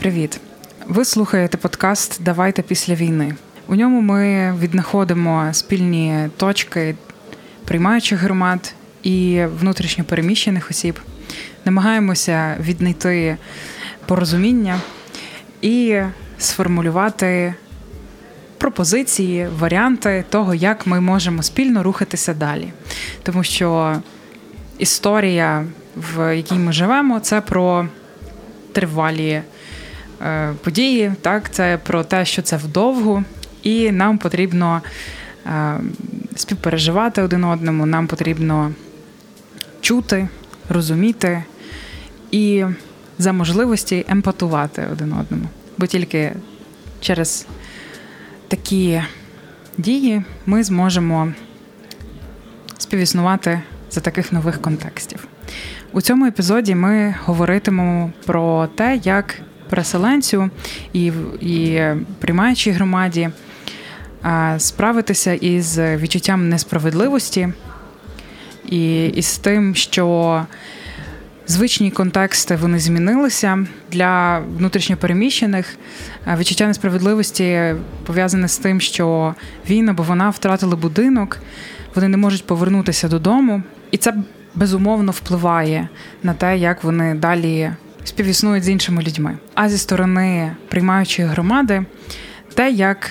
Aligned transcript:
Привіт! 0.00 0.40
Ви 0.86 1.04
слухаєте 1.04 1.56
подкаст 1.56 2.22
Давайте 2.22 2.62
після 2.62 2.94
війни. 2.94 3.34
У 3.68 3.74
ньому 3.74 4.00
ми 4.00 4.54
віднаходимо 4.60 5.48
спільні 5.52 6.28
точки 6.36 6.94
приймаючих 7.64 8.20
громад 8.20 8.74
і 9.02 9.44
внутрішньопереміщених 9.60 10.70
осіб, 10.70 11.00
намагаємося 11.64 12.56
віднайти 12.60 13.36
порозуміння 14.06 14.80
і 15.62 16.00
сформулювати 16.38 17.54
пропозиції, 18.58 19.48
варіанти 19.58 20.24
того, 20.30 20.54
як 20.54 20.86
ми 20.86 21.00
можемо 21.00 21.42
спільно 21.42 21.82
рухатися 21.82 22.34
далі. 22.34 22.72
Тому 23.22 23.44
що 23.44 23.96
історія, 24.78 25.64
в 25.96 26.36
якій 26.36 26.54
ми 26.54 26.72
живемо, 26.72 27.20
це 27.20 27.40
про 27.40 27.88
тривалі 28.72 29.42
події, 30.64 31.12
так, 31.20 31.50
це 31.50 31.78
про 31.82 32.04
те, 32.04 32.24
що 32.24 32.42
це 32.42 32.56
вдовгу, 32.56 33.24
і 33.62 33.92
нам 33.92 34.18
потрібно 34.18 34.82
е, 35.46 35.80
співпереживати 36.36 37.22
один 37.22 37.44
одному, 37.44 37.86
нам 37.86 38.06
потрібно 38.06 38.72
чути, 39.80 40.28
розуміти 40.68 41.42
і 42.30 42.64
за 43.18 43.32
можливості 43.32 44.04
емпатувати 44.08 44.86
один 44.92 45.12
одному. 45.12 45.48
Бо 45.78 45.86
тільки 45.86 46.32
через 47.00 47.46
такі 48.48 49.02
дії 49.78 50.22
ми 50.46 50.64
зможемо 50.64 51.32
співіснувати 52.78 53.62
за 53.90 54.00
таких 54.00 54.32
нових 54.32 54.62
контекстів. 54.62 55.28
У 55.92 56.00
цьому 56.00 56.26
епізоді 56.26 56.74
ми 56.74 57.14
говоритимемо 57.24 58.12
про 58.26 58.66
те, 58.66 59.00
як 59.04 59.34
переселенцю 59.70 60.50
і 60.92 61.12
і 61.40 61.82
приймаючій 62.18 62.70
громаді 62.70 63.30
справитися 64.58 65.32
із 65.32 65.78
відчуттям 65.78 66.48
несправедливості 66.48 67.48
і 68.70 69.06
із 69.06 69.38
тим, 69.38 69.74
що 69.74 70.46
звичні 71.46 71.90
контексти 71.90 72.56
вони 72.56 72.78
змінилися 72.78 73.66
для 73.92 74.38
внутрішньопереміщених. 74.38 75.76
Відчуття 76.36 76.66
несправедливості 76.66 77.74
пов'язане 78.06 78.48
з 78.48 78.58
тим, 78.58 78.80
що 78.80 79.34
він 79.70 79.88
або 79.88 80.02
вона 80.02 80.30
втратили 80.30 80.76
будинок, 80.76 81.38
вони 81.94 82.08
не 82.08 82.16
можуть 82.16 82.46
повернутися 82.46 83.08
додому, 83.08 83.62
і 83.90 83.96
це 83.96 84.14
безумовно 84.54 85.12
впливає 85.12 85.88
на 86.22 86.34
те, 86.34 86.58
як 86.58 86.84
вони 86.84 87.14
далі 87.14 87.70
співіснують 88.08 88.64
з 88.64 88.68
іншими 88.68 89.02
людьми. 89.02 89.38
А 89.54 89.68
зі 89.68 89.78
сторони 89.78 90.56
приймаючої 90.68 91.28
громади, 91.28 91.84
те, 92.54 92.70
як 92.70 93.10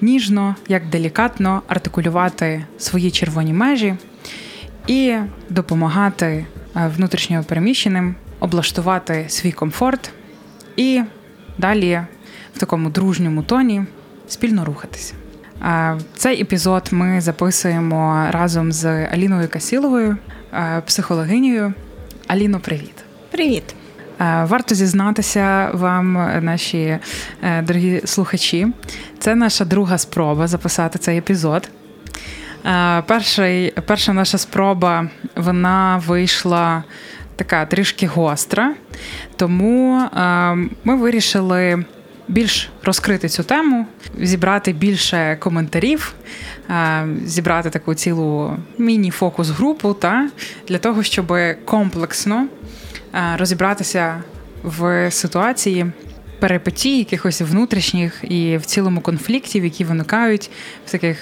ніжно, 0.00 0.56
як 0.68 0.88
делікатно 0.88 1.62
артикулювати 1.68 2.64
свої 2.78 3.10
червоні 3.10 3.52
межі 3.52 3.94
і 4.86 5.16
допомагати 5.50 6.26
е, 6.26 6.46
внутрішньо 6.96 7.44
переміщеним 7.44 8.14
облаштувати 8.40 9.24
свій 9.28 9.52
комфорт 9.52 10.10
і 10.76 11.02
далі 11.58 12.00
в 12.54 12.58
такому 12.58 12.90
дружньому 12.90 13.42
тоні 13.42 13.84
спільно 14.28 14.64
рухатися. 14.64 15.14
Цей 16.16 16.42
епізод 16.42 16.88
ми 16.90 17.20
записуємо 17.20 18.26
разом 18.30 18.72
з 18.72 19.06
Аліною 19.06 19.48
Касіловою, 19.48 20.16
е, 20.52 20.82
психологинею. 20.86 21.74
Аліно, 22.26 22.60
привіт. 22.60 22.94
Привіт. 23.30 23.74
Е, 24.22 24.44
варто 24.44 24.74
зізнатися 24.74 25.70
вам, 25.74 26.12
наші 26.44 26.98
е, 27.42 27.62
дорогі 27.62 28.00
слухачі. 28.04 28.66
Це 29.18 29.34
наша 29.34 29.64
друга 29.64 29.98
спроба 29.98 30.46
записати 30.46 30.98
цей 30.98 31.18
епізод. 31.18 31.68
Перший, 33.06 33.70
Перша 33.86 34.12
наша 34.12 34.38
спроба 34.38 35.06
вона 35.36 36.02
вийшла 36.06 36.84
така 37.36 37.66
трішки 37.66 38.06
гостра, 38.06 38.74
тому 39.36 40.02
ми 40.84 40.96
вирішили 40.96 41.84
більш 42.28 42.70
розкрити 42.82 43.28
цю 43.28 43.42
тему, 43.42 43.86
зібрати 44.18 44.72
більше 44.72 45.36
коментарів, 45.40 46.14
зібрати 47.24 47.70
таку 47.70 47.94
цілу 47.94 48.56
міні-фокус-групу 48.78 49.94
та 49.94 50.28
для 50.68 50.78
того, 50.78 51.02
щоб 51.02 51.32
комплексно 51.64 52.46
розібратися 53.12 54.22
в 54.62 55.10
ситуації 55.10 55.86
перепитій, 56.38 56.98
якихось 56.98 57.40
внутрішніх 57.40 58.20
і 58.22 58.56
в 58.56 58.66
цілому 58.66 59.00
конфліктів, 59.00 59.64
які 59.64 59.84
виникають 59.84 60.50
в 60.86 60.90
таких 60.90 61.18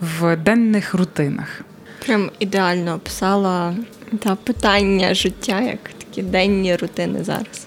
в 0.00 0.36
денних 0.36 0.94
рутинах. 0.94 1.60
Прям 2.06 2.30
ідеально 2.38 2.94
описала 2.94 3.74
та 4.18 4.34
питання 4.34 5.14
життя, 5.14 5.60
як 5.60 5.78
такі 5.98 6.22
денні 6.22 6.76
рутини 6.76 7.24
зараз 7.24 7.66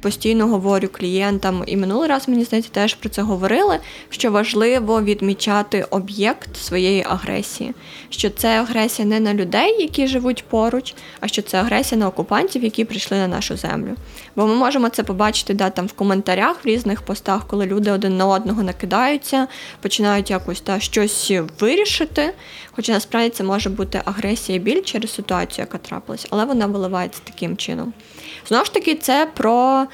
постійно 0.00 0.46
говорю 0.46 0.88
клієнтам, 0.88 1.64
і 1.66 1.76
минулий 1.76 2.08
раз 2.08 2.28
мені 2.28 2.44
здається 2.44 2.70
теж 2.72 2.94
про 2.94 3.08
це 3.08 3.22
говорили. 3.22 3.78
Що 4.08 4.30
важливо 4.30 5.02
відмічати 5.02 5.82
об'єкт 5.90 6.56
своєї 6.56 7.04
агресії, 7.08 7.74
що 8.10 8.30
це 8.30 8.60
агресія 8.60 9.08
не 9.08 9.20
на 9.20 9.34
людей, 9.34 9.82
які 9.82 10.06
живуть 10.06 10.44
поруч, 10.44 10.94
а 11.20 11.28
що 11.28 11.42
це 11.42 11.60
агресія 11.60 12.00
на 12.00 12.08
окупантів, 12.08 12.64
які 12.64 12.84
прийшли 12.84 13.16
на 13.16 13.28
нашу 13.28 13.56
землю. 13.56 13.94
Бо 14.36 14.46
ми 14.46 14.54
можемо 14.54 14.88
це 14.88 15.02
побачити 15.02 15.54
да, 15.54 15.70
там 15.70 15.86
в 15.86 15.92
коментарях 15.92 16.64
в 16.64 16.68
різних 16.68 17.02
постах, 17.02 17.46
коли 17.46 17.66
люди 17.66 17.90
один 17.90 18.16
на 18.16 18.26
одного 18.26 18.62
накидаються, 18.62 19.46
починають 19.80 20.30
якось 20.30 20.60
та 20.60 20.80
щось 20.80 21.32
вирішити. 21.60 22.34
Хоча 22.72 22.92
насправді 22.92 23.30
це 23.30 23.44
може 23.44 23.70
бути 23.70 24.00
агресія 24.04 24.58
біль 24.58 24.82
через 24.82 25.14
ситуацію, 25.14 25.62
яка 25.62 25.78
трапилась, 25.78 26.26
але 26.30 26.44
вона 26.44 26.66
виливається 26.66 27.20
таким 27.24 27.56
чином. 27.56 27.92
Знову 28.48 28.64
ж 28.64 28.74
таки, 28.74 28.94
це 28.94 29.28
про. 29.34 29.85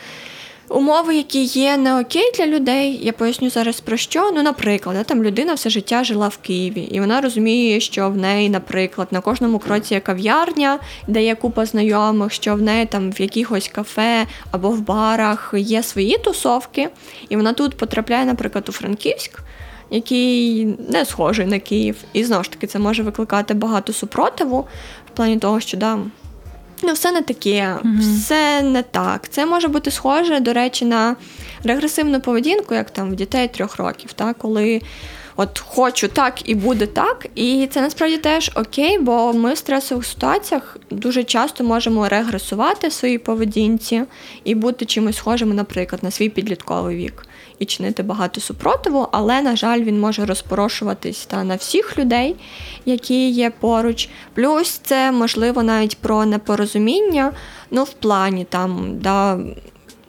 Умови, 0.69 1.17
які 1.17 1.45
є 1.45 1.77
не 1.77 2.01
окей 2.01 2.33
для 2.37 2.47
людей, 2.47 3.01
я 3.03 3.13
поясню 3.13 3.51
зараз 3.51 3.81
про 3.81 3.97
що. 3.97 4.31
Ну, 4.31 4.43
наприклад, 4.43 5.07
там 5.07 5.25
людина 5.25 5.55
все 5.55 5.71
життя 5.71 6.05
жила 6.05 6.29
в 6.29 6.37
Києві, 6.37 6.81
і 6.81 7.01
вона 7.01 7.21
розуміє, 7.21 7.81
що 7.81 8.11
в 8.11 8.17
неї, 8.17 8.51
наприклад, 8.51 9.09
на 9.11 9.21
кожному 9.21 9.59
кроці 9.59 9.95
є 9.95 10.01
кав'ярня, 10.01 10.79
де 11.07 11.25
є 11.25 11.35
купа 11.35 11.67
знайомих, 11.67 12.33
що 12.33 12.55
в 12.55 12.63
неї 12.63 12.87
там 12.87 13.13
в 13.13 13.21
якихось 13.21 13.69
кафе 13.69 14.27
або 14.51 14.71
в 14.71 14.81
барах 14.81 15.55
є 15.57 15.83
свої 15.83 16.19
тусовки, 16.19 16.89
і 17.29 17.37
вона 17.37 17.53
тут 17.53 17.77
потрапляє, 17.77 18.25
наприклад, 18.25 18.69
у 18.69 18.73
Франківськ 18.73 19.39
який 19.93 20.65
не 20.89 21.05
схожий 21.05 21.47
на 21.47 21.59
Київ. 21.59 21.97
І 22.13 22.25
знову 22.25 22.45
ж 22.45 22.51
таки, 22.51 22.67
це 22.67 22.79
може 22.79 23.03
викликати 23.03 23.55
багато 23.55 23.93
супротиву 23.93 24.67
в 25.07 25.17
плані 25.17 25.39
того, 25.39 25.61
що 25.61 25.77
да, 25.77 25.99
ну, 26.83 26.93
все 26.93 27.13
не 27.13 27.23
таке, 27.23 27.79
mm-hmm. 27.85 27.99
все 27.99 28.63
не 28.63 28.83
так. 28.83 29.29
Це 29.29 29.47
може 29.47 29.69
бути 29.69 29.91
схоже, 29.91 30.41
до 30.41 30.53
речі, 30.53 30.85
на 30.85 31.17
регресивну 31.65 32.21
поведінку, 32.21 32.75
як 32.75 32.91
там 32.91 33.11
в 33.11 33.15
дітей 33.15 33.49
трьох 33.49 33.77
років, 33.77 34.13
та, 34.13 34.35
коли. 34.35 34.81
От 35.37 35.59
хочу 35.59 36.09
так 36.09 36.49
і 36.49 36.55
буде 36.55 36.87
так, 36.87 37.27
і 37.35 37.69
це 37.71 37.81
насправді 37.81 38.17
теж 38.17 38.51
окей, 38.55 38.99
бо 38.99 39.33
ми 39.33 39.53
в 39.53 39.59
стресових 39.59 40.07
ситуаціях 40.07 40.77
дуже 40.91 41.25
часто 41.25 41.65
можемо 41.65 42.09
регресувати 42.09 42.89
в 42.89 42.93
своїй 42.93 43.19
поведінці 43.19 44.03
і 44.45 44.55
бути 44.55 44.85
чимось 44.85 45.17
схожими, 45.17 45.55
наприклад, 45.55 46.03
на 46.03 46.11
свій 46.11 46.29
підлітковий 46.29 46.97
вік 46.97 47.27
і 47.59 47.65
чинити 47.65 48.03
багато 48.03 48.41
супротиву, 48.41 49.09
але, 49.13 49.43
на 49.43 49.57
жаль, 49.57 49.81
він 49.81 50.01
може 50.01 50.25
розпорошуватись 50.25 51.27
та 51.27 51.45
на 51.45 51.57
всіх 51.57 51.99
людей, 51.99 52.37
які 52.87 53.31
є 53.31 53.51
поруч. 53.51 54.09
Плюс 54.35 54.69
це 54.69 55.13
можливо 55.13 55.63
навіть 55.63 55.99
про 55.99 56.27
непорозуміння, 56.27 57.33
ну, 57.71 57.85
в 57.85 57.93
плані 57.93 58.47
там, 58.51 58.99
да. 59.01 59.41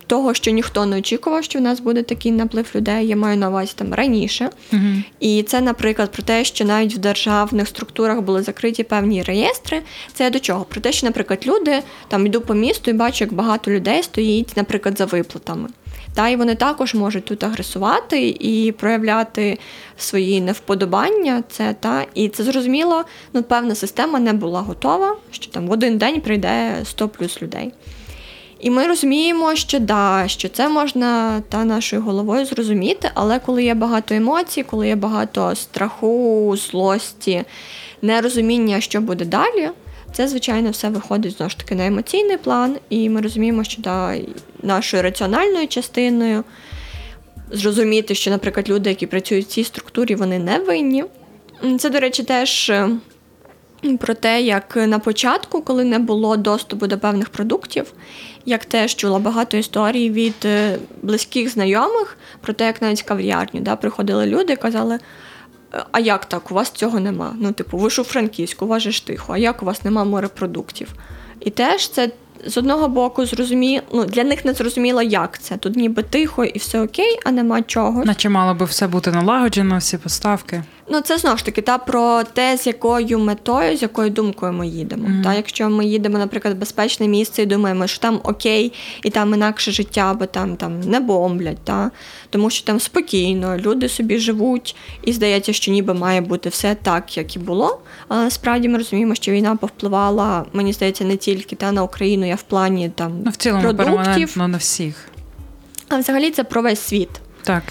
Того, 0.07 0.33
що 0.33 0.51
ніхто 0.51 0.85
не 0.85 0.97
очікував, 0.97 1.43
що 1.43 1.59
в 1.59 1.61
нас 1.61 1.79
буде 1.79 2.03
такий 2.03 2.31
наплив 2.31 2.71
людей, 2.75 3.07
я 3.07 3.15
маю 3.15 3.37
на 3.37 3.49
увазі 3.49 3.73
там 3.75 3.93
раніше. 3.93 4.49
Uh-huh. 4.73 5.03
І 5.19 5.43
це, 5.43 5.61
наприклад, 5.61 6.11
про 6.11 6.23
те, 6.23 6.45
що 6.45 6.65
навіть 6.65 6.93
в 6.93 6.97
державних 6.97 7.67
структурах 7.67 8.21
були 8.21 8.43
закриті 8.43 8.83
певні 8.83 9.23
реєстри. 9.23 9.81
Це 10.13 10.29
до 10.29 10.39
чого? 10.39 10.63
Про 10.63 10.81
те, 10.81 10.91
що, 10.91 11.07
наприклад, 11.07 11.47
люди 11.47 11.83
там 12.07 12.25
йду 12.25 12.41
по 12.41 12.53
місту 12.53 12.91
і 12.91 12.93
бачу, 12.93 13.23
як 13.23 13.33
багато 13.33 13.71
людей 13.71 14.03
стоїть, 14.03 14.57
наприклад, 14.57 14.97
за 14.97 15.05
виплатами. 15.05 15.69
Та 16.13 16.29
і 16.29 16.35
вони 16.35 16.55
також 16.55 16.93
можуть 16.93 17.25
тут 17.25 17.43
агресувати 17.43 18.27
і 18.39 18.71
проявляти 18.71 19.59
свої 19.97 20.41
невподобання. 20.41 21.43
Це 21.49 21.75
та 21.79 22.05
і 22.13 22.29
це 22.29 22.43
зрозуміло, 22.43 23.03
ну 23.33 23.43
певна 23.43 23.75
система 23.75 24.19
не 24.19 24.33
була 24.33 24.61
готова, 24.61 25.17
що 25.31 25.51
там 25.51 25.67
в 25.67 25.71
один 25.71 25.97
день 25.97 26.21
прийде 26.21 26.77
100 26.83 27.09
плюс 27.09 27.41
людей. 27.41 27.71
І 28.59 28.69
ми 28.69 28.87
розуміємо, 28.87 29.55
що 29.55 29.79
да, 29.79 30.23
що 30.27 30.49
це 30.49 30.69
можна 30.69 31.41
та 31.49 31.65
нашою 31.65 32.01
головою 32.01 32.45
зрозуміти, 32.45 33.09
але 33.13 33.39
коли 33.39 33.63
є 33.63 33.73
багато 33.73 34.15
емоцій, 34.15 34.63
коли 34.63 34.87
є 34.87 34.95
багато 34.95 35.55
страху, 35.55 36.55
злості, 36.57 37.43
нерозуміння, 38.01 38.81
що 38.81 39.01
буде 39.01 39.25
далі, 39.25 39.69
Це, 40.13 40.27
звичайно, 40.27 40.71
все 40.71 40.89
виходить 40.89 41.37
знову 41.37 41.49
ж 41.49 41.57
таки 41.57 41.75
на 41.75 41.85
емоційний 41.85 42.37
план, 42.37 42.77
і 42.89 43.09
ми 43.09 43.21
розуміємо, 43.21 43.63
що 43.63 43.81
да, 43.81 44.15
нашою 44.63 45.03
раціональною 45.03 45.67
частиною 45.67 46.43
зрозуміти, 47.51 48.15
що, 48.15 48.31
наприклад, 48.31 48.69
люди, 48.69 48.89
які 48.89 49.07
працюють 49.07 49.45
в 49.45 49.49
цій 49.49 49.63
структурі, 49.63 50.15
вони 50.15 50.39
не 50.39 50.59
винні. 50.59 51.03
Це, 51.79 51.89
до 51.89 51.99
речі, 51.99 52.23
теж 52.23 52.69
е, 52.69 52.89
про 53.99 54.13
те, 54.13 54.41
як 54.41 54.75
на 54.75 54.99
початку, 54.99 55.61
коли 55.61 55.83
не 55.83 55.99
було 55.99 56.37
доступу 56.37 56.87
до 56.87 56.97
певних 56.97 57.29
продуктів, 57.29 57.93
як 58.45 58.65
теж 58.65 58.95
чула 58.95 59.19
багато 59.19 59.57
історій 59.57 60.09
від 60.09 60.35
е, 60.45 60.77
близьких 61.01 61.49
знайомих 61.49 62.17
про 62.41 62.53
те, 62.53 62.65
як 62.65 62.81
навіть 62.81 63.01
в 63.01 63.05
кав'ярню 63.05 63.61
да, 63.61 63.75
приходили 63.75 64.25
люди 64.25 64.53
і 64.53 64.55
казали. 64.55 64.99
А 65.91 65.99
як 65.99 66.25
так? 66.25 66.51
У 66.51 66.53
вас 66.53 66.71
цього 66.71 66.99
нема? 66.99 67.35
Ну, 67.39 67.51
типу, 67.51 67.77
ви 67.77 67.89
ж 67.89 68.01
у 68.01 68.05
Франківську, 68.05 68.65
у 68.65 68.67
вас 68.67 68.83
же 68.83 68.91
ж 68.91 69.07
тихо, 69.07 69.33
а 69.33 69.37
як 69.37 69.63
у 69.63 69.65
вас 69.65 69.83
нема 69.83 70.03
морепродуктів? 70.03 70.93
І 71.39 71.49
теж 71.49 71.89
це 71.89 72.11
з 72.45 72.57
одного 72.57 72.87
боку 72.87 73.25
зрозуміло, 73.25 73.83
ну 73.93 74.05
для 74.05 74.23
них 74.23 74.45
не 74.45 74.53
зрозуміло, 74.53 75.01
як 75.01 75.39
це. 75.39 75.57
Тут 75.57 75.75
ніби 75.75 76.03
тихо 76.03 76.43
і 76.43 76.57
все 76.57 76.81
окей, 76.81 77.19
а 77.25 77.31
нема 77.31 77.61
чого. 77.61 78.05
Наче 78.05 78.29
мало 78.29 78.53
би 78.53 78.65
все 78.65 78.87
бути 78.87 79.11
налагоджено, 79.11 79.77
всі 79.77 79.97
поставки. 79.97 80.63
Ну, 80.89 81.01
це 81.01 81.17
знову 81.17 81.37
ж 81.37 81.45
таки 81.45 81.61
та 81.61 81.77
про 81.77 82.23
те, 82.23 82.57
з 82.57 82.67
якою 82.67 83.19
метою, 83.19 83.77
з 83.77 83.81
якою 83.81 84.09
думкою 84.09 84.53
ми 84.53 84.67
їдемо. 84.67 85.07
Mm-hmm. 85.07 85.23
Та, 85.23 85.33
Якщо 85.33 85.69
ми 85.69 85.85
їдемо, 85.85 86.17
наприклад, 86.17 86.55
в 86.55 86.57
безпечне 86.57 87.07
місце 87.07 87.41
і 87.41 87.45
думаємо, 87.45 87.87
що 87.87 87.99
там 87.99 88.19
окей, 88.23 88.73
і 89.03 89.09
там 89.09 89.33
інакше 89.33 89.71
життя, 89.71 90.13
бо 90.13 90.25
там 90.25 90.55
там 90.55 90.79
не 90.79 90.99
бомблять, 90.99 91.57
та? 91.63 91.91
тому 92.29 92.49
що 92.49 92.65
там 92.65 92.79
спокійно, 92.79 93.57
люди 93.57 93.89
собі 93.89 94.17
живуть, 94.17 94.75
і 95.03 95.13
здається, 95.13 95.53
що 95.53 95.71
ніби 95.71 95.93
має 95.93 96.21
бути 96.21 96.49
все 96.49 96.75
так, 96.75 97.17
як 97.17 97.35
і 97.35 97.39
було. 97.39 97.81
Але 98.07 98.23
насправді 98.23 98.69
ми 98.69 98.77
розуміємо, 98.77 99.15
що 99.15 99.31
війна 99.31 99.55
повпливала, 99.55 100.45
мені 100.53 100.73
здається, 100.73 101.03
не 101.03 101.17
тільки 101.17 101.55
та 101.55 101.71
на 101.71 101.83
Україну, 101.83 102.27
я 102.27 102.35
в 102.35 102.43
плані 102.43 102.91
там 102.95 103.21
ну, 103.25 103.31
в 103.31 103.35
цілому 103.35 103.61
продуктів. 103.73 104.37
на 104.37 104.57
всіх. 104.57 105.09
А 105.89 105.97
взагалі 105.97 106.31
це 106.31 106.43
про 106.43 106.61
весь 106.61 106.79
світ. 106.79 107.09
Так. 107.43 107.63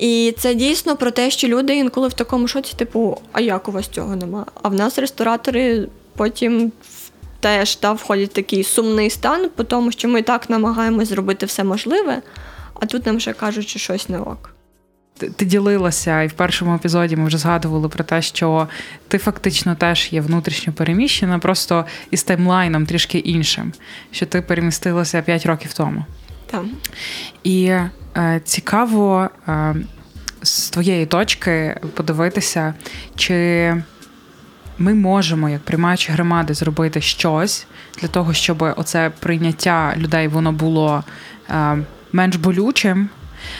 І 0.00 0.34
це 0.38 0.54
дійсно 0.54 0.96
про 0.96 1.10
те, 1.10 1.30
що 1.30 1.48
люди 1.48 1.76
інколи 1.76 2.08
в 2.08 2.12
такому 2.12 2.48
шоці, 2.48 2.74
типу, 2.76 3.20
а 3.32 3.40
як 3.40 3.68
у 3.68 3.72
вас 3.72 3.88
цього 3.88 4.16
нема? 4.16 4.46
А 4.62 4.68
в 4.68 4.74
нас 4.74 4.98
ресторатори 4.98 5.88
потім 6.16 6.72
теж 7.40 7.76
та, 7.76 7.92
входять 7.92 8.30
в 8.30 8.32
такий 8.32 8.64
сумний 8.64 9.10
стан, 9.10 9.50
по 9.56 9.64
тому 9.64 9.92
що 9.92 10.08
ми 10.08 10.22
так 10.22 10.50
намагаємось 10.50 11.08
зробити 11.08 11.46
все 11.46 11.64
можливе, 11.64 12.22
а 12.74 12.86
тут 12.86 13.06
нам 13.06 13.20
ще 13.20 13.32
кажуть, 13.32 13.68
що 13.68 13.78
щось 13.78 14.08
не 14.08 14.18
ок. 14.18 14.54
Ти, 15.36 15.44
ділилася, 15.44 16.22
і 16.22 16.26
в 16.26 16.32
першому 16.32 16.74
епізоді 16.74 17.16
ми 17.16 17.26
вже 17.26 17.38
згадували 17.38 17.88
про 17.88 18.04
те, 18.04 18.22
що 18.22 18.68
ти 19.08 19.18
фактично 19.18 19.74
теж 19.74 20.08
є 20.12 20.20
внутрішньо 20.20 20.72
переміщена, 20.72 21.38
просто 21.38 21.86
із 22.10 22.22
таймлайном 22.22 22.86
трішки 22.86 23.18
іншим, 23.18 23.72
що 24.10 24.26
ти 24.26 24.42
перемістилася 24.42 25.22
5 25.22 25.46
років 25.46 25.72
тому. 25.72 26.04
Так. 26.50 26.64
І 27.44 27.64
е, 28.16 28.40
цікаво 28.44 29.30
е, 29.48 29.74
з 30.42 30.70
твоєї 30.70 31.06
точки 31.06 31.76
подивитися, 31.94 32.74
чи 33.16 33.74
ми 34.78 34.94
можемо, 34.94 35.48
як 35.48 35.60
приймаючи 35.60 36.12
громади, 36.12 36.54
зробити 36.54 37.00
щось 37.00 37.66
для 38.00 38.08
того, 38.08 38.34
щоб 38.34 38.62
оце 38.76 39.10
прийняття 39.20 39.94
людей 39.96 40.28
воно 40.28 40.52
було 40.52 41.04
е, 41.50 41.78
менш 42.12 42.36
болючим. 42.36 43.08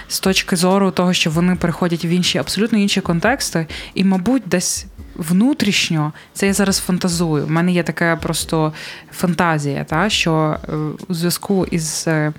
З 0.09 0.21
точки 0.21 0.57
зору 0.57 0.91
того, 0.91 1.13
що 1.13 1.31
вони 1.31 1.57
переходять 1.57 2.05
в 2.05 2.07
інші 2.07 2.39
абсолютно 2.39 2.79
інші 2.79 3.01
контексти, 3.01 3.67
і, 3.95 4.05
мабуть, 4.05 4.43
десь 4.47 4.87
внутрішньо 5.15 6.13
це 6.33 6.47
я 6.47 6.53
зараз 6.53 6.79
фантазую. 6.79 7.45
У 7.45 7.49
мене 7.49 7.73
є 7.73 7.83
така 7.83 8.17
просто 8.17 8.73
фантазія, 9.13 9.85
та 9.85 10.11
що 10.11 10.57
е, 10.69 10.77
у 11.09 11.15
зв'язку 11.15 11.67
із 11.71 12.05
е, 12.07 12.33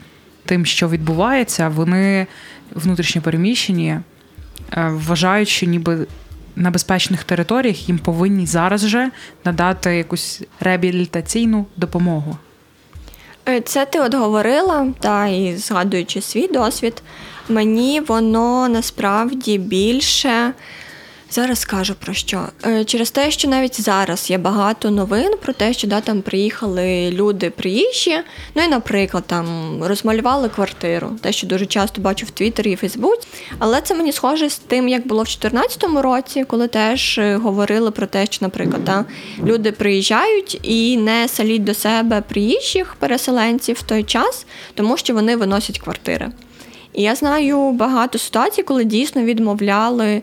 тим, 0.45 0.65
що 0.65 0.89
відбувається, 0.89 1.69
вони 1.69 2.27
внутрішньо 2.75 3.21
переміщені, 3.21 3.89
е, 3.89 4.01
вважають, 4.73 5.47
що 5.47 5.65
ніби 5.65 6.07
на 6.55 6.71
безпечних 6.71 7.23
територіях 7.23 7.89
їм 7.89 7.97
повинні 7.97 8.45
зараз 8.45 8.81
же 8.81 9.11
надати 9.45 9.95
якусь 9.95 10.41
реабілітаційну 10.59 11.65
допомогу. 11.77 12.38
Е, 13.49 13.61
це 13.61 13.85
ти 13.85 13.99
от 13.99 14.13
говорила, 14.13 14.88
та 14.99 15.27
і 15.27 15.57
згадуючи 15.57 16.21
свій 16.21 16.47
досвід, 16.47 17.03
мені 17.49 17.99
воно 17.99 18.69
насправді 18.69 19.57
більше 19.57 20.53
Зараз 21.31 21.59
скажу 21.59 21.95
про 21.95 22.13
що. 22.13 22.45
Е, 22.65 22.85
через 22.85 23.11
те, 23.11 23.31
що 23.31 23.47
навіть 23.47 23.81
зараз 23.81 24.29
є 24.29 24.37
багато 24.37 24.91
новин 24.91 25.33
про 25.41 25.53
те, 25.53 25.73
що 25.73 25.87
да, 25.87 26.01
там 26.01 26.21
приїхали 26.21 27.11
люди 27.11 27.49
приїжджі, 27.49 28.17
ну 28.55 28.63
і, 28.63 28.67
наприклад, 28.67 29.23
там 29.27 29.77
розмалювали 29.83 30.49
квартиру, 30.49 31.11
те, 31.21 31.31
що 31.31 31.47
дуже 31.47 31.65
часто 31.65 32.01
бачу 32.01 32.25
в 32.25 32.29
Твіттері 32.29 32.71
і 32.71 32.75
Фейсбуці. 32.75 33.27
Але 33.59 33.81
це 33.81 33.95
мені 33.95 34.11
схоже 34.11 34.49
з 34.49 34.57
тим, 34.57 34.87
як 34.87 35.07
було 35.07 35.23
в 35.23 35.25
2014 35.25 36.03
році, 36.03 36.43
коли 36.43 36.67
теж 36.67 37.17
е, 37.17 37.35
говорили 37.35 37.91
про 37.91 38.07
те, 38.07 38.25
що, 38.25 38.37
наприклад, 38.41 38.83
да, 38.83 39.05
люди 39.43 39.71
приїжджають 39.71 40.59
і 40.63 40.97
не 40.97 41.27
саліть 41.27 41.63
до 41.63 41.73
себе 41.73 42.23
приїжджих 42.29 42.95
переселенців 42.99 43.75
в 43.75 43.83
той 43.83 44.03
час, 44.03 44.45
тому 44.73 44.97
що 44.97 45.13
вони 45.13 45.35
виносять 45.35 45.79
квартири. 45.79 46.31
І 46.93 47.01
я 47.01 47.15
знаю 47.15 47.71
багато 47.71 48.19
ситуацій, 48.19 48.63
коли 48.63 48.83
дійсно 48.83 49.23
відмовляли 49.23 50.21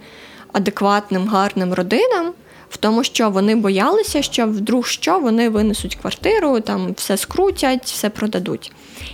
адекватним, 0.52 1.28
гарним 1.28 1.74
родинам. 1.74 2.32
В 2.70 2.76
тому, 2.76 3.04
що 3.04 3.30
вони 3.30 3.56
боялися, 3.56 4.22
що 4.22 4.46
вдруг 4.46 4.86
що 4.86 5.18
вони 5.18 5.48
винесуть 5.48 5.94
квартиру, 5.94 6.60
там 6.60 6.92
все 6.96 7.16
скрутять, 7.16 7.84
все 7.84 8.10
продадуть. 8.10 8.72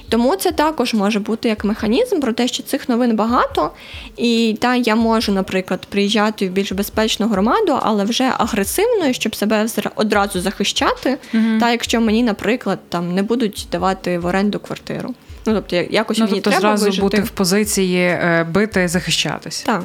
Тому 0.08 0.36
це 0.36 0.52
також 0.52 0.94
може 0.94 1.20
бути 1.20 1.48
як 1.48 1.64
механізм 1.64 2.20
про 2.20 2.32
те, 2.32 2.48
що 2.48 2.62
цих 2.62 2.88
новин 2.88 3.16
багато, 3.16 3.70
і 4.16 4.56
та 4.60 4.74
я 4.76 4.96
можу, 4.96 5.32
наприклад, 5.32 5.86
приїжджати 5.86 6.48
в 6.48 6.52
більш 6.52 6.72
безпечну 6.72 7.28
громаду, 7.28 7.78
але 7.82 8.04
вже 8.04 8.32
агресивною, 8.38 9.14
щоб 9.14 9.34
себе 9.34 9.66
одразу 9.96 10.40
захищати. 10.40 11.18
mm 11.34 11.60
Та 11.60 11.70
якщо 11.70 12.00
мені, 12.00 12.22
наприклад, 12.22 12.78
там 12.88 13.14
не 13.14 13.22
будуть 13.22 13.66
давати 13.72 14.18
в 14.18 14.26
оренду 14.26 14.58
квартиру. 14.58 15.14
Ну 15.46 15.54
тобто, 15.54 15.76
якось 15.76 16.18
ну, 16.18 16.24
мені 16.24 16.40
тобто 16.40 16.50
треба 16.50 16.60
зразу 16.60 16.84
вижити. 16.84 17.02
бути 17.02 17.22
в 17.22 17.30
позиції 17.30 17.98
е, 17.98 18.46
бити 18.50 18.82
і 18.82 18.88
захищатись. 18.88 19.62
Так. 19.62 19.82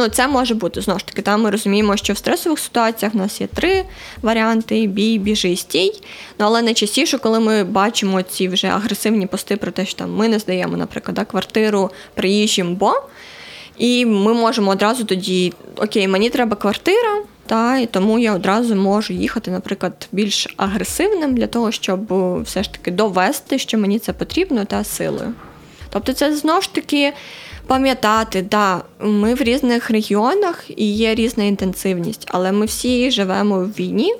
Ну, 0.00 0.08
це 0.08 0.28
може 0.28 0.54
бути 0.54 0.80
знову 0.80 0.98
ж 0.98 1.06
таки. 1.06 1.22
Там 1.22 1.42
ми 1.42 1.50
розуміємо, 1.50 1.96
що 1.96 2.12
в 2.12 2.16
стресових 2.16 2.58
ситуаціях 2.58 3.14
в 3.14 3.16
нас 3.16 3.40
є 3.40 3.46
три 3.46 3.84
варіанти: 4.22 4.86
бій, 4.86 5.18
біжи, 5.18 5.56
стій. 5.56 5.92
Ну 6.38 6.46
але 6.46 6.62
найчастіше, 6.62 7.18
коли 7.18 7.40
ми 7.40 7.64
бачимо 7.64 8.22
ці 8.22 8.48
вже 8.48 8.66
агресивні 8.66 9.26
пости 9.26 9.56
про 9.56 9.70
те, 9.70 9.86
що 9.86 9.98
там 9.98 10.14
ми 10.14 10.28
не 10.28 10.38
здаємо, 10.38 10.76
наприклад, 10.76 11.14
да, 11.14 11.24
квартиру 11.24 11.90
приїжджим, 12.14 12.74
бо 12.74 13.02
і 13.78 14.06
ми 14.06 14.34
можемо 14.34 14.70
одразу 14.70 15.04
тоді, 15.04 15.52
окей, 15.76 16.08
мені 16.08 16.30
треба 16.30 16.56
квартира, 16.56 17.22
та 17.46 17.78
і 17.78 17.86
тому 17.86 18.18
я 18.18 18.34
одразу 18.34 18.74
можу 18.74 19.12
їхати, 19.12 19.50
наприклад, 19.50 20.08
більш 20.12 20.54
агресивним 20.56 21.34
для 21.34 21.46
того, 21.46 21.72
щоб 21.72 22.00
все 22.42 22.62
ж 22.62 22.72
таки 22.72 22.90
довести, 22.90 23.58
що 23.58 23.78
мені 23.78 23.98
це 23.98 24.12
потрібно, 24.12 24.64
та 24.64 24.84
силою. 24.84 25.32
Тобто, 25.90 26.12
це 26.12 26.36
знову 26.36 26.60
ж 26.60 26.74
таки 26.74 27.12
пам'ятати, 27.70 28.42
да, 28.42 28.82
ми 29.00 29.34
в 29.34 29.42
різних 29.42 29.90
регіонах 29.90 30.64
і 30.76 30.92
є 30.94 31.14
різна 31.14 31.44
інтенсивність, 31.44 32.24
але 32.26 32.52
ми 32.52 32.66
всі 32.66 33.10
живемо 33.10 33.58
в 33.58 33.68
війні. 33.68 34.14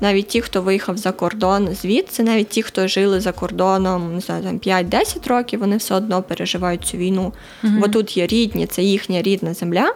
Навіть 0.00 0.28
ті, 0.28 0.40
хто 0.40 0.62
виїхав 0.62 0.96
за 0.96 1.12
кордон 1.12 1.68
звідси, 1.74 2.22
навіть 2.22 2.48
ті, 2.48 2.62
хто 2.62 2.88
жили 2.88 3.20
за 3.20 3.32
кордоном, 3.32 4.14
не 4.14 4.20
знаю, 4.20 4.42
там 4.42 4.58
5-10 4.58 5.28
років, 5.28 5.60
вони 5.60 5.76
все 5.76 5.94
одно 5.94 6.22
переживають 6.22 6.84
цю 6.84 6.96
війну. 6.96 7.32
mm 7.64 7.80
Бо 7.80 7.88
тут 7.88 8.16
є 8.16 8.26
рідні, 8.26 8.66
це 8.66 8.82
їхня 8.82 9.22
рідна 9.22 9.54
земля. 9.54 9.94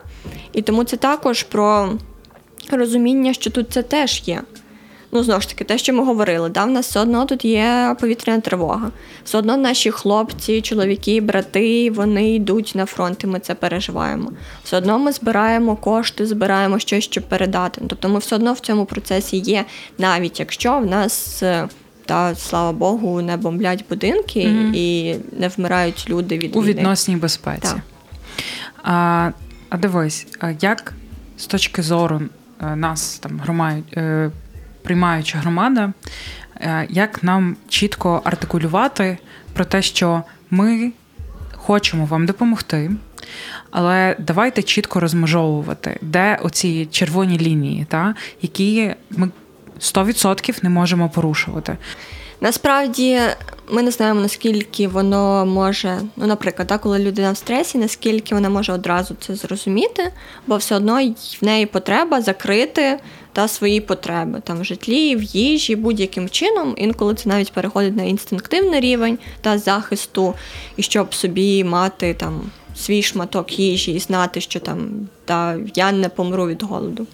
І 0.53 0.62
тому 0.62 0.85
це 0.85 0.97
також 0.97 1.43
про 1.43 1.93
розуміння, 2.71 3.33
що 3.35 3.50
тут 3.50 3.73
це 3.73 3.83
теж 3.83 4.23
є. 4.27 4.43
Ну, 5.12 5.23
знову 5.23 5.41
ж 5.41 5.49
таки, 5.49 5.65
те, 5.65 5.79
що 5.79 5.93
ми 5.93 6.05
говорили, 6.05 6.49
да, 6.49 6.65
в 6.65 6.71
нас 6.71 6.88
все 6.88 7.00
одно 7.00 7.25
тут 7.25 7.45
є 7.45 7.97
повітряна 8.00 8.41
тривога. 8.41 8.91
Все 9.25 9.38
одно 9.38 9.57
наші 9.57 9.91
хлопці, 9.91 10.61
чоловіки, 10.61 11.21
брати, 11.21 11.91
вони 11.91 12.35
йдуть 12.35 12.73
на 12.75 12.87
фронт, 12.87 13.25
і 13.25 13.27
ми 13.27 13.41
це 13.41 13.55
переживаємо. 13.55 14.33
Все 14.65 14.77
одно 14.77 14.99
ми 14.99 15.12
збираємо 15.12 15.77
кошти, 15.77 16.27
збираємо 16.27 16.79
щось, 16.79 17.05
щоб 17.05 17.25
передати. 17.25 17.81
Тобто 17.88 18.09
ми 18.09 18.19
все 18.19 18.37
одно 18.37 18.53
в 18.53 18.61
цьому 18.61 18.85
процесі 18.85 19.37
є, 19.37 19.65
навіть 19.99 20.41
якщо 20.41 20.79
в 20.79 20.87
нас. 20.87 21.43
Е, 21.43 21.69
та 22.07 22.35
слава 22.35 22.73
Богу, 22.73 23.23
не 23.23 23.37
бомблять 23.37 23.85
будинки 23.88 24.41
mm-hmm. 24.41 24.75
і 24.75 25.17
не 25.33 25.49
вмирають 25.49 26.07
люди 26.11 26.38
від 26.38 26.57
у 26.57 26.61
війни. 26.61 26.73
відносній 26.73 27.17
безпеці. 27.17 27.61
Так. 27.61 27.79
А 28.83 29.31
а 29.71 29.77
дивись, 29.77 30.27
як 30.61 30.95
з 31.37 31.47
точки 31.47 31.83
зору 31.83 32.21
е, 32.61 32.77
нас 32.77 33.19
там 33.19 33.41
громають 33.41 33.97
е, 33.97 34.31
приймаюча 34.88 35.38
громада, 35.38 35.92
е, 36.61 36.87
як 36.90 37.23
нам 37.23 37.57
чітко 37.68 38.23
артикулювати 38.25 39.18
про 39.52 39.64
те, 39.64 39.83
що 39.83 40.23
ми 40.50 40.92
хочемо 41.52 42.07
вам 42.07 42.26
допомогти, 42.26 42.90
але 43.71 44.16
давайте 44.18 44.62
чітко 44.62 45.00
розмежовувати, 45.00 45.99
де 46.02 46.38
оці 46.42 46.88
червоні 46.90 47.38
лінії, 47.38 47.87
та, 47.88 48.14
які 48.42 48.95
ми 49.11 49.30
100% 49.80 50.64
не 50.64 50.71
можемо 50.71 51.09
порушувати. 51.09 51.76
Насправді 52.40 53.21
ми 53.71 53.83
не 53.83 53.90
знаємо, 53.90 54.21
наскільки 54.21 54.88
воно 54.88 55.47
може, 55.47 56.00
ну, 56.16 56.26
наприклад, 56.26 56.68
так, 56.68 56.80
коли 56.80 56.99
людина 56.99 57.33
в 57.33 57.37
стресі, 57.37 57.78
наскільки 57.78 58.35
вона 58.35 58.49
може 58.49 58.73
одразу 58.73 59.14
це 59.21 59.35
зрозуміти, 59.35 60.12
бо 60.47 60.57
все 60.57 60.76
одно 60.76 61.14
в 61.42 61.45
неї 61.45 61.66
потреба 61.66 62.23
закрити 62.23 62.99
та 63.33 63.49
свої 63.49 63.80
потреби 63.80 64.40
там 64.45 64.61
в 64.61 64.64
житлі, 64.64 65.16
в 65.16 65.23
їжі, 65.23 65.76
будь-яким 65.76 66.28
чином. 66.28 66.75
Інколи 66.78 67.14
це 67.14 67.28
навіть 67.28 67.52
переходить 67.52 67.97
на 67.97 68.02
інстинктивний 68.02 68.80
рівень 68.80 69.18
та 69.40 69.59
захисту, 69.59 70.35
і 70.76 70.83
щоб 70.83 71.14
собі 71.14 71.64
мати 71.64 72.14
там 72.14 72.50
свій 72.76 73.02
шматок 73.02 73.59
їжі 73.59 73.92
і 73.92 73.99
знати, 73.99 74.40
що 74.40 74.61
там 74.61 75.09
та 75.25 75.57
я 75.75 75.92
не 75.92 76.09
помру 76.09 76.47
від 76.47 76.62
голоду. 76.62 77.07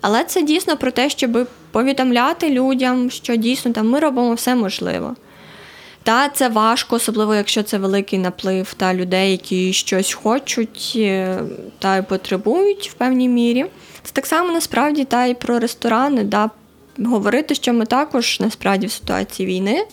Але 0.00 0.24
це 0.24 0.42
дійсно 0.42 0.76
про 0.76 0.90
те, 0.90 1.10
щоб 1.10 1.48
повідомляти 1.70 2.50
людям, 2.50 3.10
що 3.10 3.36
дійсно 3.36 3.72
там 3.72 3.88
ми 3.88 4.00
робимо 4.00 4.34
все 4.34 4.54
можливе. 4.54 5.14
Та 6.02 6.28
це 6.28 6.48
важко, 6.48 6.96
особливо 6.96 7.34
якщо 7.34 7.62
це 7.62 7.78
великий 7.78 8.18
наплив 8.18 8.74
та 8.74 8.94
людей, 8.94 9.30
які 9.30 9.72
щось 9.72 10.12
хочуть 10.12 10.92
е, 10.96 11.38
та 11.78 11.96
й 11.96 12.02
потребують 12.02 12.90
в 12.90 12.94
певній 12.94 13.28
мірі. 13.28 13.66
Це 14.02 14.12
так 14.12 14.26
само 14.26 14.52
насправді 14.52 15.04
та 15.04 15.26
й 15.26 15.34
про 15.34 15.58
ресторани, 15.58 16.24
да, 16.24 16.50
говорити, 16.98 17.54
що 17.54 17.72
ми 17.72 17.86
також 17.86 18.40
насправді 18.40 18.86
в 18.86 18.92
ситуації 18.92 19.48
війни. 19.48 19.86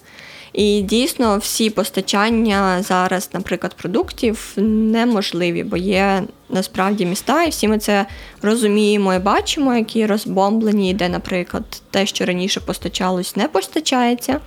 І 0.54 0.82
дійсно 0.82 1.38
всі 1.38 1.70
постачання 1.70 2.84
зараз, 2.84 3.30
наприклад, 3.34 3.74
продуктів 3.74 4.54
неможливі, 4.58 5.64
бо 5.64 5.78
є 5.78 6.24
насправді 6.50 7.06
міста, 7.06 7.44
і 7.44 7.50
всі 7.50 7.68
ми 7.68 7.78
це 7.80 8.06
розуміємо 8.42 9.14
і 9.14 9.20
бачимо, 9.20 9.76
які 9.76 10.06
розбомблені, 10.06 10.94
де, 10.94 11.10
наприклад, 11.10 11.64
те, 11.92 12.06
що 12.06 12.26
раніше 12.26 12.60
постачалось, 12.60 13.36
не 13.36 13.48
постачається. 13.48 14.40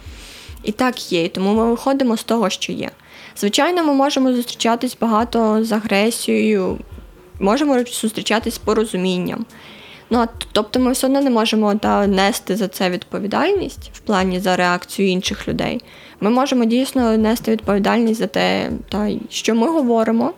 І 0.62 0.72
так 0.72 1.12
є. 1.12 1.28
Тому 1.28 1.54
ми 1.54 1.70
виходимо 1.70 2.16
з 2.16 2.24
того, 2.24 2.50
що 2.50 2.72
є. 2.72 2.90
Звичайно, 3.36 3.84
ми 3.84 3.94
можемо 3.94 4.32
зустрічатись 4.32 4.96
багато 5.00 5.64
з 5.64 5.72
агресією, 5.72 6.78
можемо 7.40 7.84
зустрічатись 7.84 8.54
з 8.54 8.58
порозумінням. 8.58 9.44
Ну, 10.10 10.26
Тобто 10.52 10.80
ми 10.80 10.92
все 10.92 11.06
одно 11.06 11.20
не 11.20 11.30
можемо 11.30 11.74
та, 11.74 12.06
нести 12.06 12.56
за 12.56 12.68
це 12.68 12.90
відповідальність 12.90 13.90
в 13.94 14.00
плані 14.00 14.40
за 14.40 14.56
реакцію 14.56 15.08
інших 15.08 15.48
людей. 15.48 15.80
Ми 16.20 16.30
можемо 16.30 16.64
дійсно 16.64 17.16
нести 17.16 17.50
відповідальність 17.50 18.20
за 18.20 18.26
те, 18.26 18.70
та, 18.88 19.10
що 19.28 19.54
ми 19.54 19.68
говоримо 19.68 20.32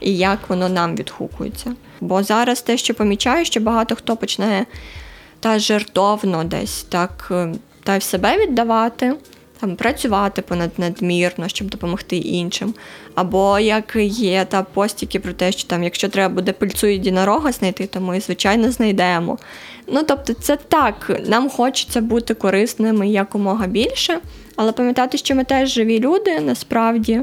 і 0.00 0.16
як 0.16 0.38
воно 0.48 0.68
нам 0.68 0.96
відгукується. 0.96 1.74
Бо 2.00 2.22
зараз 2.22 2.62
те, 2.62 2.76
що 2.76 2.94
помічаю, 2.94 3.44
що 3.44 3.60
багато 3.60 3.96
хто 3.96 4.16
почне 4.16 4.66
та 5.40 5.58
жертовно 5.58 6.44
десь 6.44 6.82
так 6.82 7.28
е, 7.30 7.54
та 7.84 7.98
в 7.98 8.02
себе 8.02 8.38
віддавати 8.38 9.14
там 9.60 9.76
працювати 9.76 10.42
понад 10.42 10.70
надмірно, 10.78 11.48
щоб 11.48 11.70
допомогти 11.70 12.16
іншим. 12.16 12.74
Або 13.14 13.58
як 13.58 13.96
є 14.10 14.44
та 14.44 14.62
постіки 14.62 15.20
про 15.20 15.32
те, 15.32 15.52
що 15.52 15.68
там, 15.68 15.84
якщо 15.84 16.08
треба 16.08 16.34
буде 16.34 16.52
пильцю 16.52 16.86
єдинорога 16.86 17.52
знайти, 17.52 17.86
то 17.86 18.00
ми, 18.00 18.20
звичайно, 18.20 18.72
знайдемо. 18.72 19.38
Ну, 19.86 20.02
тобто, 20.02 20.32
це 20.32 20.56
так, 20.56 21.20
нам 21.26 21.50
хочеться 21.50 22.00
бути 22.00 22.34
корисними 22.34 23.08
якомога 23.08 23.66
більше, 23.66 24.20
але 24.56 24.72
пам'ятати, 24.72 25.18
що 25.18 25.34
ми 25.34 25.44
теж 25.44 25.72
живі 25.72 26.00
люди 26.00 26.40
насправді. 26.40 27.20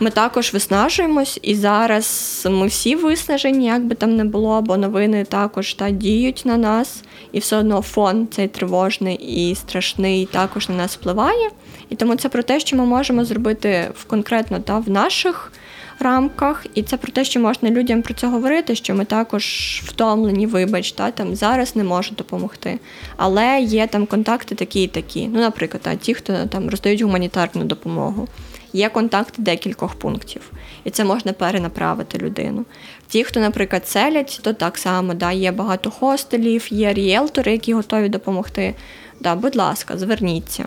Ми 0.00 0.10
також 0.10 0.52
виснажуємось, 0.52 1.38
і 1.42 1.54
зараз 1.54 2.42
ми 2.50 2.66
всі 2.66 2.94
виснажені, 2.94 3.66
як 3.66 3.84
би 3.84 3.94
там 3.94 4.16
не 4.16 4.24
було, 4.24 4.62
бо 4.62 4.76
новини 4.76 5.24
також 5.24 5.74
та 5.74 5.90
діють 5.90 6.42
на 6.44 6.56
нас, 6.56 7.02
і 7.32 7.38
все 7.38 7.56
одно 7.56 7.82
фон 7.82 8.28
цей 8.30 8.48
тривожний 8.48 9.14
і 9.14 9.54
страшний 9.54 10.26
також 10.26 10.68
на 10.68 10.74
нас 10.74 10.96
впливає. 10.96 11.50
І 11.88 11.96
тому 11.96 12.16
це 12.16 12.28
про 12.28 12.42
те, 12.42 12.60
що 12.60 12.76
ми 12.76 12.84
можемо 12.84 13.24
зробити 13.24 13.90
в 13.94 14.04
конкретно 14.04 14.60
та 14.60 14.78
в 14.78 14.90
наших 14.90 15.52
рамках, 16.00 16.66
і 16.74 16.82
це 16.82 16.96
про 16.96 17.12
те, 17.12 17.24
що 17.24 17.40
можна 17.40 17.70
людям 17.70 18.02
про 18.02 18.14
це 18.14 18.26
говорити, 18.26 18.74
що 18.74 18.94
ми 18.94 19.04
також 19.04 19.44
втомлені, 19.84 20.46
вибач, 20.46 20.92
та, 20.92 21.10
там 21.10 21.36
зараз 21.36 21.76
не 21.76 21.84
можуть 21.84 22.14
допомогти. 22.14 22.78
Але 23.16 23.60
є 23.60 23.86
там 23.86 24.06
контакти 24.06 24.54
такі 24.54 24.82
і 24.82 24.86
такі. 24.86 25.28
Ну, 25.28 25.40
наприклад, 25.40 25.82
та, 25.82 25.96
ті, 25.96 26.14
хто 26.14 26.46
там 26.46 26.70
роздають 26.70 27.00
гуманітарну 27.00 27.64
допомогу. 27.64 28.28
Є 28.72 28.88
контакти 28.88 29.42
декількох 29.42 29.94
пунктів, 29.94 30.50
і 30.84 30.90
це 30.90 31.04
можна 31.04 31.32
перенаправити 31.32 32.18
людину. 32.18 32.64
Ті, 33.08 33.24
хто, 33.24 33.40
наприклад, 33.40 33.88
селять, 33.88 34.40
то 34.42 34.52
так 34.52 34.78
само 34.78 35.14
да, 35.14 35.32
є 35.32 35.52
багато 35.52 35.90
хостелів, 35.90 36.66
є 36.70 36.92
ріелтори, 36.92 37.52
які 37.52 37.74
готові 37.74 38.08
допомогти. 38.08 38.74
Да, 39.20 39.34
Будь 39.34 39.56
ласка, 39.56 39.98
зверніться. 39.98 40.66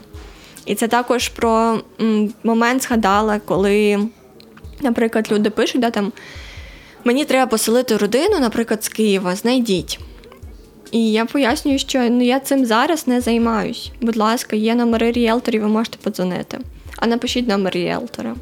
І 0.65 0.75
це 0.75 0.87
також 0.87 1.29
про 1.29 1.81
момент 2.43 2.83
згадала, 2.83 3.39
коли, 3.39 3.99
наприклад, 4.81 5.31
люди 5.31 5.49
пишуть, 5.49 5.81
да, 5.81 5.89
там, 5.89 6.11
мені 7.03 7.25
треба 7.25 7.49
поселити 7.49 7.97
родину, 7.97 8.39
наприклад, 8.39 8.83
з 8.83 8.89
Києва, 8.89 9.35
знайдіть. 9.35 9.99
І 10.91 11.11
я 11.11 11.25
пояснюю, 11.25 11.79
що 11.79 12.09
ну, 12.09 12.23
я 12.23 12.39
цим 12.39 12.65
зараз 12.65 13.07
не 13.07 13.21
займаюсь. 13.21 13.91
Будь 14.01 14.17
ласка, 14.17 14.55
є 14.55 14.75
номери 14.75 15.11
ріелторів, 15.11 15.61
ви 15.61 15.67
можете 15.67 15.97
подзвонити 15.97 16.59
а 17.01 17.07
напишіть 17.07 17.47
номер 17.47 17.73
ріелтора. 17.73 18.35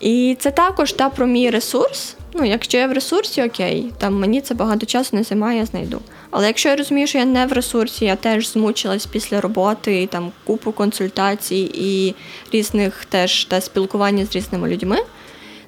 І 0.00 0.36
це 0.40 0.50
також 0.50 0.92
та 0.92 1.10
про 1.10 1.26
мій 1.26 1.50
ресурс. 1.50 2.16
Ну, 2.34 2.44
якщо 2.44 2.78
я 2.78 2.86
в 2.86 2.92
ресурсі, 2.92 3.42
окей, 3.42 3.92
там 3.98 4.20
мені 4.20 4.40
це 4.40 4.54
багато 4.54 4.86
часу 4.86 5.16
не 5.16 5.22
займає, 5.22 5.58
я 5.58 5.66
знайду. 5.66 6.00
Але 6.30 6.46
якщо 6.46 6.68
я 6.68 6.76
розумію, 6.76 7.06
що 7.06 7.18
я 7.18 7.24
не 7.24 7.46
в 7.46 7.52
ресурсі, 7.52 8.04
я 8.04 8.16
теж 8.16 8.48
змучилась 8.48 9.06
після 9.06 9.40
роботи, 9.40 10.02
і 10.02 10.06
там 10.06 10.32
купу 10.44 10.72
консультацій 10.72 11.70
і 11.74 12.14
різних 12.52 13.04
теж 13.04 13.44
та 13.44 13.60
спілкування 13.60 14.26
з 14.26 14.36
різними 14.36 14.68
людьми, 14.68 14.96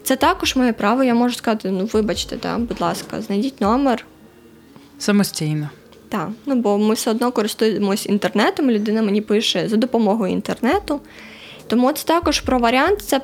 це 0.02 0.16
також 0.16 0.56
моє 0.56 0.72
право. 0.72 1.04
Я 1.04 1.14
можу 1.14 1.34
сказати: 1.34 1.70
ну, 1.70 1.88
вибачте, 1.92 2.36
та, 2.36 2.58
будь 2.58 2.80
ласка, 2.80 3.20
знайдіть 3.22 3.60
номер. 3.60 4.06
Самостійно. 4.98 5.70
Так, 6.08 6.28
ну 6.46 6.54
бо 6.54 6.78
ми 6.78 6.94
все 6.94 7.10
одно 7.10 7.32
користуємось 7.32 8.06
інтернетом, 8.06 8.70
людина 8.70 9.02
мені 9.02 9.20
пише 9.20 9.68
за 9.68 9.76
допомогою 9.76 10.32
інтернету. 10.32 11.00
Тому 11.66 11.92
це 11.92 12.04
також 12.04 12.40
про 12.40 12.58
варіант, 12.58 13.02
це 13.02 13.20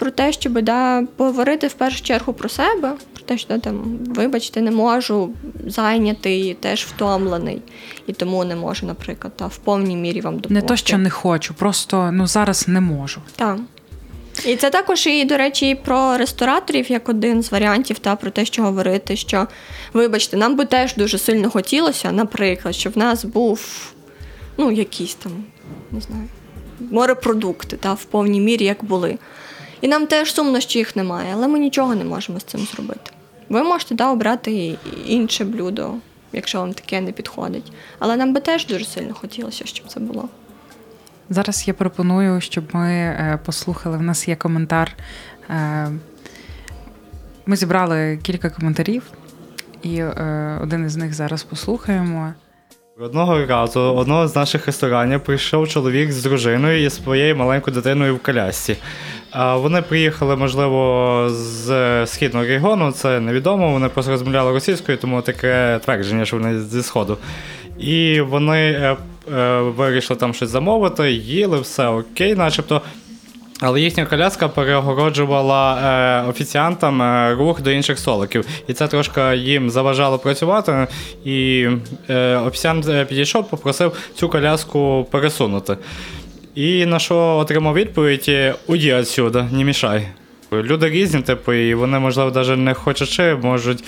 про 0.00 0.10
те, 0.10 0.32
щоб 0.32 0.62
да, 0.62 1.02
поговорити 1.16 1.66
в 1.66 1.72
першу 1.72 2.02
чергу 2.02 2.32
про 2.32 2.48
себе, 2.48 2.92
про 3.12 3.22
те, 3.24 3.38
що 3.38 3.58
там, 3.58 3.98
вибачте, 4.06 4.60
не 4.60 4.70
можу 4.70 5.30
зайнятий, 5.66 6.54
теж 6.54 6.84
втомлений, 6.84 7.62
і 8.06 8.12
тому 8.12 8.44
не 8.44 8.56
можу, 8.56 8.86
наприклад, 8.86 9.32
та, 9.36 9.46
в 9.46 9.56
повній 9.56 9.96
мірі 9.96 10.20
вам 10.20 10.36
допомогти. 10.36 10.62
Не 10.62 10.68
то, 10.68 10.76
що 10.76 10.98
не 10.98 11.10
хочу, 11.10 11.54
просто 11.54 12.10
ну 12.12 12.26
зараз 12.26 12.68
не 12.68 12.80
можу. 12.80 13.20
Так. 13.36 13.58
І 14.46 14.56
це 14.56 14.70
також 14.70 15.06
і, 15.06 15.24
до 15.24 15.36
речі, 15.36 15.70
і 15.70 15.74
про 15.74 16.16
рестораторів 16.16 16.90
як 16.90 17.08
один 17.08 17.42
з 17.42 17.52
варіантів, 17.52 17.98
та 17.98 18.16
про 18.16 18.30
те, 18.30 18.44
що 18.44 18.62
говорити, 18.62 19.16
що, 19.16 19.46
вибачте, 19.92 20.36
нам 20.36 20.56
би 20.56 20.64
теж 20.64 20.94
дуже 20.94 21.18
сильно 21.18 21.50
хотілося, 21.50 22.12
наприклад, 22.12 22.74
щоб 22.74 22.92
в 22.92 22.98
нас 22.98 23.24
був 23.24 23.92
ну, 24.56 24.70
якийсь 24.70 25.14
там, 25.14 25.32
не 25.90 26.00
знаю 26.00 26.28
морепродукти 26.90 27.76
та, 27.76 27.92
в 27.92 28.04
повній 28.04 28.40
мірі, 28.40 28.64
як 28.64 28.84
були. 28.84 29.18
І 29.80 29.88
нам 29.88 30.06
теж 30.06 30.34
сумно, 30.34 30.60
що 30.60 30.78
їх 30.78 30.96
немає, 30.96 31.32
але 31.34 31.48
ми 31.48 31.58
нічого 31.58 31.94
не 31.94 32.04
можемо 32.04 32.40
з 32.40 32.44
цим 32.44 32.60
зробити. 32.60 33.10
Ви 33.48 33.62
можете 33.62 33.94
да, 33.94 34.10
обрати 34.10 34.76
інше 35.06 35.44
блюдо, 35.44 35.94
якщо 36.32 36.60
вам 36.60 36.72
таке 36.72 37.00
не 37.00 37.12
підходить. 37.12 37.72
Але 37.98 38.16
нам 38.16 38.34
би 38.34 38.40
теж 38.40 38.66
дуже 38.66 38.84
сильно 38.84 39.14
хотілося, 39.14 39.66
щоб 39.66 39.86
це 39.86 40.00
було. 40.00 40.28
Зараз 41.30 41.68
я 41.68 41.74
пропоную, 41.74 42.40
щоб 42.40 42.64
ми 42.72 42.90
е, 42.90 43.38
послухали. 43.44 43.98
В 43.98 44.02
нас 44.02 44.28
є 44.28 44.36
коментар. 44.36 44.92
Е, 45.50 45.88
ми 47.46 47.56
зібрали 47.56 48.18
кілька 48.22 48.50
коментарів, 48.50 49.02
і 49.82 49.96
е, 49.96 50.58
один 50.62 50.86
із 50.86 50.96
них 50.96 51.14
зараз 51.14 51.42
послухаємо. 51.42 52.32
Одного 53.02 53.46
разу 53.46 53.80
одного 53.80 54.28
з 54.28 54.36
наших 54.36 54.66
ресторанів 54.66 55.20
прийшов 55.20 55.68
чоловік 55.68 56.12
з 56.12 56.22
дружиною 56.22 56.84
і 56.84 56.90
своєю 56.90 57.36
маленькою 57.36 57.74
дитиною 57.74 58.16
в 58.16 58.18
колясці. 58.18 58.76
Вони 59.54 59.82
приїхали, 59.82 60.36
можливо, 60.36 61.26
з 61.30 62.06
східного 62.06 62.46
регіону, 62.46 62.92
це 62.92 63.20
невідомо. 63.20 63.72
Вони 63.72 63.88
просто 63.88 64.12
розмовляли 64.12 64.52
російською, 64.52 64.98
тому 64.98 65.22
таке 65.22 65.80
твердження, 65.84 66.24
що 66.24 66.36
вони 66.36 66.60
зі 66.60 66.82
сходу. 66.82 67.18
І 67.78 68.20
вони 68.20 68.70
е, 68.70 68.96
е, 69.34 69.60
вирішили 69.60 70.20
там 70.20 70.34
щось 70.34 70.50
замовити, 70.50 71.12
їли, 71.12 71.60
все 71.60 71.86
окей, 71.86 72.34
начебто. 72.34 72.82
Але 73.60 73.80
їхня 73.80 74.06
коляска 74.06 74.48
перегороджувала 74.48 75.78
е, 76.24 76.28
офіціантам 76.28 77.02
е, 77.02 77.34
рух 77.34 77.62
до 77.62 77.70
інших 77.70 77.98
столиків. 77.98 78.46
І 78.68 78.72
це 78.72 78.88
трошки 78.88 79.20
їм 79.36 79.70
заважало 79.70 80.18
працювати. 80.18 80.86
І 81.24 81.68
е, 82.10 82.36
офіціант 82.36 82.88
е, 82.88 83.04
підійшов, 83.04 83.50
попросив 83.50 83.92
цю 84.14 84.28
коляску 84.28 85.06
пересунути. 85.10 85.76
І 86.54 86.86
на 86.86 86.98
що 86.98 87.16
отримав 87.16 87.74
відповідь: 87.74 88.30
Уйди 88.66 88.96
відсюди, 88.96 89.44
не 89.52 89.64
мішай. 89.64 90.08
Люди 90.52 90.90
різні, 90.90 91.22
типу, 91.22 91.52
і 91.52 91.74
вони, 91.74 91.98
можливо, 91.98 92.30
навіть 92.30 92.58
не 92.58 92.74
хочучи, 92.74 93.34
можуть. 93.34 93.84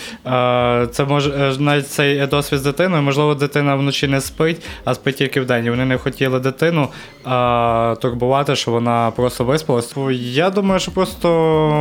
Це 0.92 1.04
може 1.08 1.56
навіть 1.58 1.88
цей 1.88 2.26
досвід 2.26 2.60
з 2.60 2.62
дитиною, 2.62 3.02
можливо, 3.02 3.34
дитина 3.34 3.74
вночі 3.74 4.08
не 4.08 4.20
спить, 4.20 4.62
а 4.84 4.94
спить 4.94 5.16
тільки 5.16 5.40
в 5.40 5.46
день. 5.46 5.66
І 5.66 5.70
Вони 5.70 5.84
не 5.84 5.98
хотіли 5.98 6.40
дитину 6.40 6.88
а, 7.24 7.96
турбувати, 8.00 8.56
що 8.56 8.70
вона 8.70 9.10
просто 9.10 9.44
виспалась. 9.44 9.94
Я 10.12 10.50
думаю, 10.50 10.80
що 10.80 10.90
просто 10.90 11.28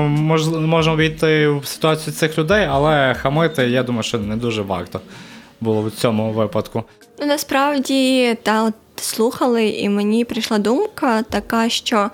мож, 0.09 0.47
можна 0.47 0.95
війти 0.95 1.47
в 1.47 1.65
ситуацію 1.65 2.13
цих 2.13 2.38
людей, 2.38 2.67
але 2.71 3.13
хамити, 3.13 3.69
я 3.69 3.83
думаю, 3.83 4.03
що 4.03 4.17
не 4.17 4.35
дуже 4.35 4.61
варто 4.61 5.01
було 5.61 5.81
в 5.81 5.91
цьому 5.91 6.31
випадку. 6.31 6.83
Ну 7.19 7.25
насправді 7.25 8.38
та 8.43 8.63
от 8.63 8.73
слухали, 8.95 9.67
і 9.67 9.89
мені 9.89 10.25
прийшла 10.25 10.57
думка 10.57 11.23
така, 11.23 11.69
що. 11.69 12.09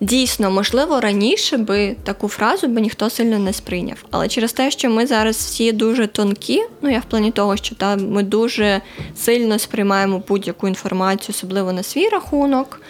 Дійсно, 0.00 0.50
можливо, 0.50 1.00
раніше 1.00 1.56
би 1.56 1.96
таку 2.04 2.28
фразу 2.28 2.68
би 2.68 2.80
ніхто 2.80 3.10
сильно 3.10 3.38
не 3.38 3.52
сприйняв. 3.52 4.04
Але 4.10 4.28
через 4.28 4.52
те, 4.52 4.70
що 4.70 4.90
ми 4.90 5.06
зараз 5.06 5.36
всі 5.36 5.72
дуже 5.72 6.06
тонкі, 6.06 6.62
ну 6.82 6.90
я 6.90 6.98
в 6.98 7.04
плані 7.04 7.30
того, 7.30 7.56
що 7.56 7.74
там 7.74 8.10
ми 8.10 8.22
дуже 8.22 8.80
сильно 9.16 9.58
сприймаємо 9.58 10.22
будь-яку 10.28 10.68
інформацію, 10.68 11.34
особливо 11.36 11.72
на 11.72 11.82
свій 11.82 12.08
рахунок, 12.08 12.80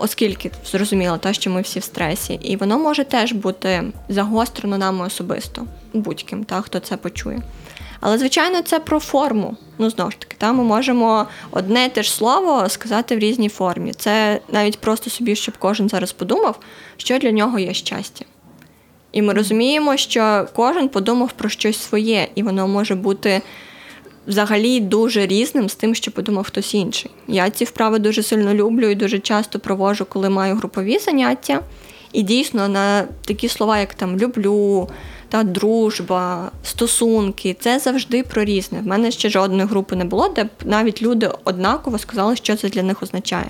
оскільки 0.00 0.50
зрозуміло, 0.70 1.18
те, 1.18 1.34
що 1.34 1.50
ми 1.50 1.62
всі 1.62 1.78
в 1.78 1.84
стресі, 1.84 2.34
і 2.42 2.56
воно 2.56 2.78
може 2.78 3.04
теж 3.04 3.32
бути 3.32 3.82
загострено 4.08 4.78
нами 4.78 5.06
особисто, 5.06 5.66
будь-ким, 5.92 6.44
та, 6.44 6.60
хто 6.60 6.80
це 6.80 6.96
почує. 6.96 7.42
Але, 8.00 8.18
звичайно, 8.18 8.62
це 8.62 8.80
про 8.80 9.00
форму. 9.00 9.56
Ну, 9.78 9.90
знову 9.90 10.10
ж 10.10 10.18
таки, 10.18 10.36
та, 10.38 10.52
ми 10.52 10.64
можемо 10.64 11.26
одне 11.50 11.88
те 11.88 12.02
ж 12.02 12.12
слово 12.12 12.68
сказати 12.68 13.16
в 13.16 13.18
різній 13.18 13.48
формі. 13.48 13.92
Це 13.92 14.40
навіть 14.52 14.78
просто 14.78 15.10
собі, 15.10 15.36
щоб 15.36 15.54
кожен 15.58 15.88
зараз 15.88 16.12
подумав, 16.12 16.58
що 16.96 17.18
для 17.18 17.30
нього 17.30 17.58
є 17.58 17.74
щастя. 17.74 18.24
І 19.12 19.22
ми 19.22 19.32
розуміємо, 19.32 19.96
що 19.96 20.48
кожен 20.54 20.88
подумав 20.88 21.32
про 21.32 21.48
щось 21.48 21.78
своє, 21.78 22.28
і 22.34 22.42
воно 22.42 22.68
може 22.68 22.94
бути 22.94 23.42
взагалі 24.26 24.80
дуже 24.80 25.26
різним 25.26 25.68
з 25.68 25.74
тим, 25.74 25.94
що 25.94 26.10
подумав 26.10 26.44
хтось 26.44 26.74
інший. 26.74 27.10
Я 27.28 27.50
ці 27.50 27.64
вправи 27.64 27.98
дуже 27.98 28.22
сильно 28.22 28.54
люблю 28.54 28.90
і 28.90 28.94
дуже 28.94 29.18
часто 29.18 29.58
провожу, 29.58 30.04
коли 30.04 30.30
маю 30.30 30.54
групові 30.54 30.98
заняття. 30.98 31.60
І 32.12 32.22
дійсно 32.22 32.68
на 32.68 33.02
такі 33.26 33.48
слова, 33.48 33.78
як 33.78 33.94
там 33.94 34.18
люблю, 34.18 34.88
та 35.30 35.42
дружба, 35.42 36.50
стосунки 36.64 37.56
це 37.60 37.78
завжди 37.78 38.22
про 38.22 38.44
різне. 38.44 38.80
В 38.80 38.86
мене 38.86 39.10
ще 39.10 39.30
жодної 39.30 39.68
групи 39.68 39.96
не 39.96 40.04
було, 40.04 40.28
де 40.28 40.48
навіть 40.64 41.02
люди 41.02 41.30
однаково 41.44 41.98
сказали, 41.98 42.36
що 42.36 42.56
це 42.56 42.68
для 42.68 42.82
них 42.82 43.02
означає. 43.02 43.48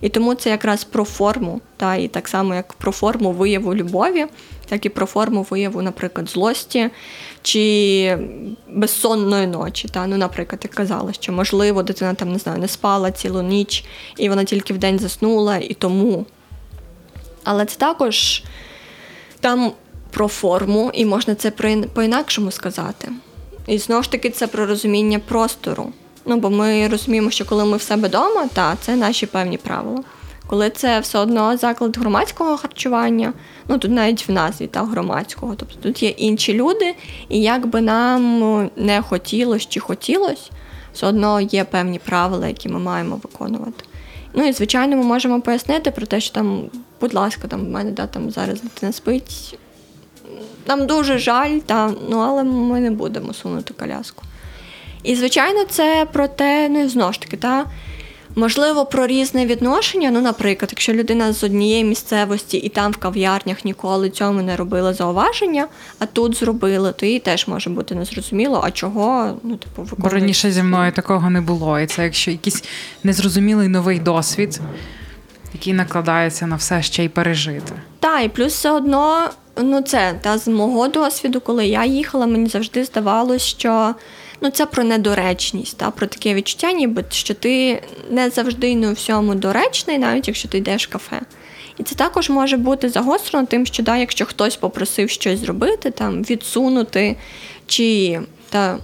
І 0.00 0.08
тому 0.08 0.34
це 0.34 0.50
якраз 0.50 0.84
про 0.84 1.04
форму, 1.04 1.60
та 1.76 1.94
і 1.94 2.08
так 2.08 2.28
само, 2.28 2.54
як 2.54 2.72
про 2.72 2.92
форму 2.92 3.32
вияву 3.32 3.74
любові, 3.74 4.26
так 4.68 4.86
і 4.86 4.88
про 4.88 5.06
форму 5.06 5.46
вияву, 5.50 5.82
наприклад, 5.82 6.30
злості 6.30 6.90
чи 7.42 8.18
безсонної 8.68 9.46
ночі. 9.46 9.88
Та? 9.88 10.06
Ну, 10.06 10.16
Наприклад, 10.16 10.60
як 10.64 10.72
казала, 10.72 11.12
що 11.12 11.32
можливо 11.32 11.82
дитина 11.82 12.14
там 12.14 12.32
не 12.32 12.38
знаю, 12.38 12.58
не 12.58 12.68
спала 12.68 13.10
цілу 13.10 13.42
ніч, 13.42 13.84
і 14.16 14.28
вона 14.28 14.44
тільки 14.44 14.74
в 14.74 14.78
день 14.78 14.98
заснула, 14.98 15.56
і 15.56 15.74
тому. 15.74 16.26
Але 17.44 17.64
це 17.64 17.78
також 17.78 18.42
там 19.40 19.72
про 20.18 20.28
форму, 20.28 20.90
і 20.94 21.04
можна 21.04 21.34
це 21.34 21.50
по-інакшому 21.94 22.50
сказати. 22.50 23.08
І 23.66 23.78
знову 23.78 24.02
ж 24.02 24.10
таки, 24.10 24.30
це 24.30 24.46
про 24.46 24.66
розуміння 24.66 25.18
простору. 25.18 25.92
Ну, 26.24 26.36
бо 26.36 26.50
ми 26.50 26.88
розуміємо, 26.88 27.30
що 27.30 27.44
коли 27.44 27.64
ми 27.64 27.76
в 27.76 27.82
себе 27.82 28.08
вдома, 28.08 28.48
та 28.52 28.76
це 28.80 28.96
наші 28.96 29.26
певні 29.26 29.58
правила. 29.58 30.02
Коли 30.46 30.70
це 30.70 31.00
все 31.00 31.18
одно 31.18 31.56
заклад 31.56 31.98
громадського 31.98 32.56
харчування, 32.56 33.32
ну 33.68 33.78
тут 33.78 33.90
навіть 33.90 34.28
в 34.28 34.32
назві 34.32 34.66
та 34.66 34.84
громадського, 34.84 35.54
тобто 35.56 35.74
тут 35.82 36.02
є 36.02 36.08
інші 36.08 36.54
люди, 36.54 36.94
і 37.28 37.40
як 37.40 37.66
би 37.66 37.80
нам 37.80 38.70
не 38.76 39.02
хотілося 39.02 39.66
чи 39.68 39.80
хотілося, 39.80 40.50
все 40.94 41.06
одно 41.06 41.40
є 41.40 41.64
певні 41.64 41.98
правила, 41.98 42.48
які 42.48 42.68
ми 42.68 42.78
маємо 42.78 43.20
виконувати. 43.22 43.84
Ну 44.34 44.48
і 44.48 44.52
звичайно, 44.52 44.96
ми 44.96 45.02
можемо 45.02 45.40
пояснити 45.40 45.90
про 45.90 46.06
те, 46.06 46.20
що 46.20 46.34
там, 46.34 46.70
будь 47.00 47.14
ласка, 47.14 47.48
там 47.48 47.66
в 47.66 47.68
мене 47.68 47.90
да, 47.90 48.06
там 48.06 48.30
зараз 48.30 48.62
дитина 48.62 48.92
спить, 48.92 49.58
нам 50.66 50.86
дуже 50.86 51.18
жаль, 51.18 51.58
та, 51.58 51.92
ну, 52.10 52.18
але 52.18 52.44
ми 52.44 52.80
не 52.80 52.90
будемо 52.90 53.32
сунути 53.32 53.74
коляску. 53.78 54.22
І, 55.02 55.14
звичайно, 55.14 55.64
це 55.64 56.06
про 56.12 56.28
те, 56.28 56.68
ну 56.68 56.80
і 56.80 56.88
знову 56.88 57.12
ж 57.12 57.20
таки, 57.20 57.36
та, 57.36 57.64
можливо, 58.36 58.86
про 58.86 59.06
різне 59.06 59.46
відношення. 59.46 60.10
Ну, 60.10 60.20
наприклад, 60.20 60.70
якщо 60.72 60.92
людина 60.92 61.32
з 61.32 61.44
однієї 61.44 61.84
місцевості 61.84 62.56
і 62.56 62.68
там 62.68 62.92
в 62.92 62.96
кав'ярнях 62.96 63.64
ніколи 63.64 64.10
цьому 64.10 64.42
не 64.42 64.56
робила 64.56 64.94
зауваження, 64.94 65.68
а 65.98 66.06
тут 66.06 66.36
зробили, 66.36 66.92
то 66.92 67.06
їй 67.06 67.18
теж 67.18 67.48
може 67.48 67.70
бути 67.70 67.94
незрозуміло, 67.94 68.60
а 68.64 68.70
чого, 68.70 69.34
ну, 69.42 69.56
типу, 69.56 69.88
Бо 69.96 70.08
раніше 70.08 70.50
зі 70.50 70.62
мною 70.62 70.92
такого 70.92 71.30
не 71.30 71.40
було. 71.40 71.80
І 71.80 71.86
це 71.86 72.04
якщо 72.04 72.30
якийсь 72.30 72.64
незрозумілий 73.04 73.68
новий 73.68 73.98
досвід, 73.98 74.60
який 75.58 75.72
накладається 75.72 76.46
на 76.46 76.56
все 76.56 76.82
ще 76.82 77.04
й 77.04 77.08
пережити. 77.08 77.72
Так, 78.00 78.24
і 78.24 78.28
плюс 78.28 78.52
все 78.52 78.70
одно 78.70 79.30
ну 79.62 79.80
це 79.80 80.14
та 80.20 80.38
з 80.38 80.48
мого 80.48 80.88
досвіду, 80.88 81.40
коли 81.40 81.66
я 81.66 81.84
їхала, 81.84 82.26
мені 82.26 82.48
завжди 82.48 82.84
здавалося, 82.84 83.46
що 83.46 83.94
ну 84.40 84.50
це 84.50 84.66
про 84.66 84.84
недоречність, 84.84 85.78
та 85.78 85.90
про 85.90 86.06
таке 86.06 86.34
відчуття, 86.34 86.72
ніби 86.72 87.04
що 87.10 87.34
ти 87.34 87.82
не 88.10 88.30
завжди 88.30 88.74
не 88.74 88.88
у 88.88 88.92
всьому 88.92 89.34
доречний, 89.34 89.98
навіть 89.98 90.28
якщо 90.28 90.48
ти 90.48 90.58
йдеш 90.58 90.88
в 90.88 90.90
кафе. 90.90 91.20
І 91.78 91.82
це 91.82 91.94
також 91.94 92.30
може 92.30 92.56
бути 92.56 92.88
загострено 92.88 93.46
тим, 93.46 93.66
що 93.66 93.82
да, 93.82 93.96
якщо 93.96 94.26
хтось 94.26 94.56
попросив 94.56 95.10
щось 95.10 95.38
зробити, 95.38 95.90
там 95.90 96.22
відсунути 96.22 97.16
чи 97.66 98.20
та 98.50 98.78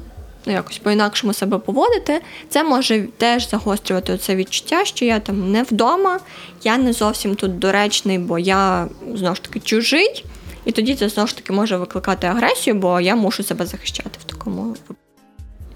ну, 0.46 0.52
якось 0.52 0.78
по-інакшому 0.78 1.32
себе 1.32 1.58
поводити, 1.58 2.20
це 2.48 2.64
може 2.64 3.02
теж 3.16 3.50
загострювати 3.50 4.18
це 4.18 4.36
відчуття, 4.36 4.84
що 4.84 5.04
я 5.04 5.20
там 5.20 5.52
не 5.52 5.62
вдома, 5.62 6.20
я 6.62 6.78
не 6.78 6.92
зовсім 6.92 7.34
тут 7.34 7.58
доречний, 7.58 8.18
бо 8.18 8.38
я 8.38 8.88
знову 9.14 9.34
ж 9.34 9.42
таки 9.42 9.60
чужий. 9.60 10.24
І 10.64 10.72
тоді 10.72 10.94
це 10.94 11.08
знову 11.08 11.26
ж 11.26 11.36
таки 11.36 11.52
може 11.52 11.76
викликати 11.76 12.26
агресію, 12.26 12.76
бо 12.76 13.00
я 13.00 13.16
мушу 13.16 13.42
себе 13.42 13.66
захищати 13.66 14.18
в 14.20 14.24
такому. 14.24 14.76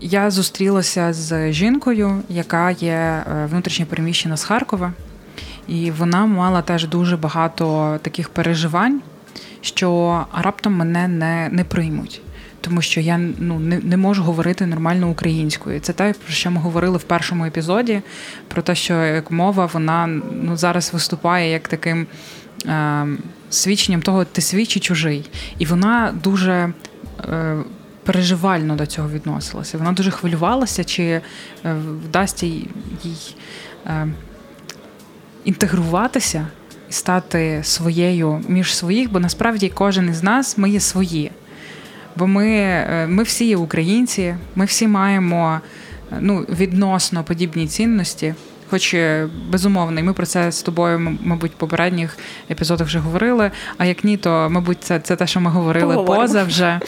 Я 0.01 0.31
зустрілася 0.31 1.13
з 1.13 1.53
жінкою, 1.53 2.23
яка 2.29 2.71
є 2.71 2.91
е, 2.91 3.49
внутрішньо 3.51 3.87
переміщена 3.87 4.37
з 4.37 4.45
Харкова, 4.45 4.93
і 5.69 5.91
вона 5.91 6.27
мала 6.27 6.63
теж 6.63 6.87
дуже 6.87 7.17
багато 7.17 7.99
таких 8.03 8.29
переживань, 8.29 9.01
що 9.61 10.25
раптом 10.35 10.73
мене 10.73 11.09
не 11.09 11.49
не 11.53 11.65
приймуть. 11.65 12.21
Тому 12.61 12.83
що 12.83 13.01
я 13.01 13.19
ну 13.39 13.59
не 13.59 13.79
не 13.79 13.97
можу 13.97 14.23
говорити 14.23 14.67
нормально 14.67 15.11
українською. 15.11 15.81
Це 15.81 15.93
те, 15.93 16.15
про 16.25 16.33
що 16.33 16.51
ми 16.51 16.61
говорили 16.61 16.99
в 16.99 17.03
першому 17.03 17.45
епізоді, 17.45 18.01
про 18.49 18.63
те, 18.63 18.75
що 18.75 18.95
як 18.95 19.31
мова 19.31 19.71
вона 19.73 20.07
ну 20.43 20.57
зараз 20.57 20.93
виступає 20.93 21.51
як 21.51 21.69
таким 21.69 22.07
е, 22.67 23.07
свідченням 23.51 24.03
того, 24.03 24.25
ти 24.25 24.41
свій 24.41 24.67
чи 24.67 24.81
чужий. 24.81 25.31
І 25.59 25.67
вона 25.67 26.15
дуже 26.23 26.73
е, 27.25 27.57
переживально 28.09 28.77
до 28.77 28.87
цього 28.87 29.09
відносилася. 29.09 29.79
Вона 29.79 29.93
дуже 29.93 30.11
хвилювалася, 30.11 30.85
чи 30.85 31.03
е, 31.05 31.23
вдасться 32.05 32.47
їй 32.47 33.37
е, 33.87 34.09
інтегруватися 35.45 36.47
і 36.91 36.93
стати 36.93 37.61
своєю 37.65 38.45
між 38.49 38.75
своїх, 38.75 39.13
бо 39.13 39.21
насправді 39.21 39.69
кожен 39.69 40.09
із 40.09 40.23
нас 40.23 40.59
ми 40.59 40.71
є 40.71 40.81
свої. 40.81 41.31
Бо 42.19 42.27
ми 42.27 42.47
е, 42.49 43.07
ми 43.09 43.23
всі 43.23 43.45
є 43.45 43.57
українці, 43.57 44.35
ми 44.55 44.65
всі 44.65 44.89
маємо 44.89 45.61
ну, 46.21 46.39
відносно 46.39 47.25
подібні 47.25 47.67
цінності. 47.67 48.35
Хоч 48.71 48.95
е, 48.95 49.29
безумовно, 49.51 50.01
і 50.01 50.03
ми 50.03 50.13
про 50.13 50.27
це 50.27 50.53
з 50.53 50.63
тобою, 50.63 51.17
мабуть, 51.25 51.53
в 51.53 51.55
попередніх 51.55 52.19
епізодах 52.51 52.87
вже 52.87 52.99
говорили. 52.99 53.51
А 53.79 53.85
як 53.85 54.05
ні, 54.05 54.17
то 54.17 54.49
мабуть, 54.51 54.79
це 54.81 55.01
це 55.01 55.17
те, 55.17 55.27
що 55.27 55.41
ми 55.41 55.51
говорили 55.51 55.95
Поговоримо. 55.95 56.27
поза 56.27 56.45
вже. 56.45 56.81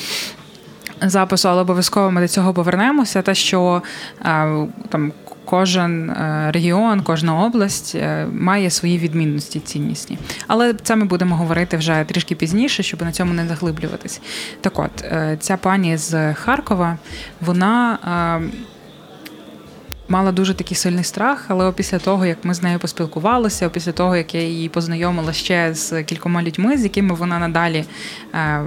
Запису, 1.03 1.49
але 1.49 1.61
обов'язково 1.61 2.11
ми 2.11 2.21
до 2.21 2.29
цього 2.29 2.55
повернемося. 2.55 3.23
Те, 3.23 3.35
що 3.35 3.83
е, 4.25 4.67
там 4.89 5.13
кожен 5.51 6.11
е, 6.11 6.51
регіон, 6.55 7.01
кожна 7.01 7.45
область 7.45 7.97
має 8.33 8.71
свої 8.71 8.99
відмінності 8.99 9.61
ціннісні. 9.61 10.19
Але 10.47 10.75
це 10.75 10.97
ми 10.97 11.05
будемо 11.05 11.37
говорити 11.37 11.77
вже 11.77 12.05
трішки 12.09 12.35
пізніше, 12.35 12.83
щоб 12.83 13.03
на 13.03 13.13
цьому 13.13 13.35
не 13.35 13.47
заглиблюватись. 13.47 14.21
Так 14.61 14.79
от, 14.79 15.05
ця 15.41 15.57
пані 15.57 15.97
з 15.97 16.35
Харкова, 16.35 16.99
вона 17.41 17.99
мала 20.11 20.33
дуже 20.33 20.55
такий 20.55 20.77
сильний 20.77 21.05
страх, 21.05 21.45
але 21.49 21.73
після 21.73 21.99
того, 21.99 22.27
як 22.27 22.45
ми 22.45 22.55
з 22.55 22.63
нею 22.63 22.79
поспілкувалися, 22.79 23.69
після 23.69 23.93
того, 23.93 24.17
як 24.17 24.35
я 24.35 24.43
її 24.43 24.69
познайомила 24.69 25.33
ще 25.33 25.75
з 25.75 26.03
кількома 26.03 26.43
людьми, 26.43 26.79
з 26.79 26.83
якими 26.83 27.15
вона 27.15 27.39
надалі 27.39 27.85
е, 28.35 28.63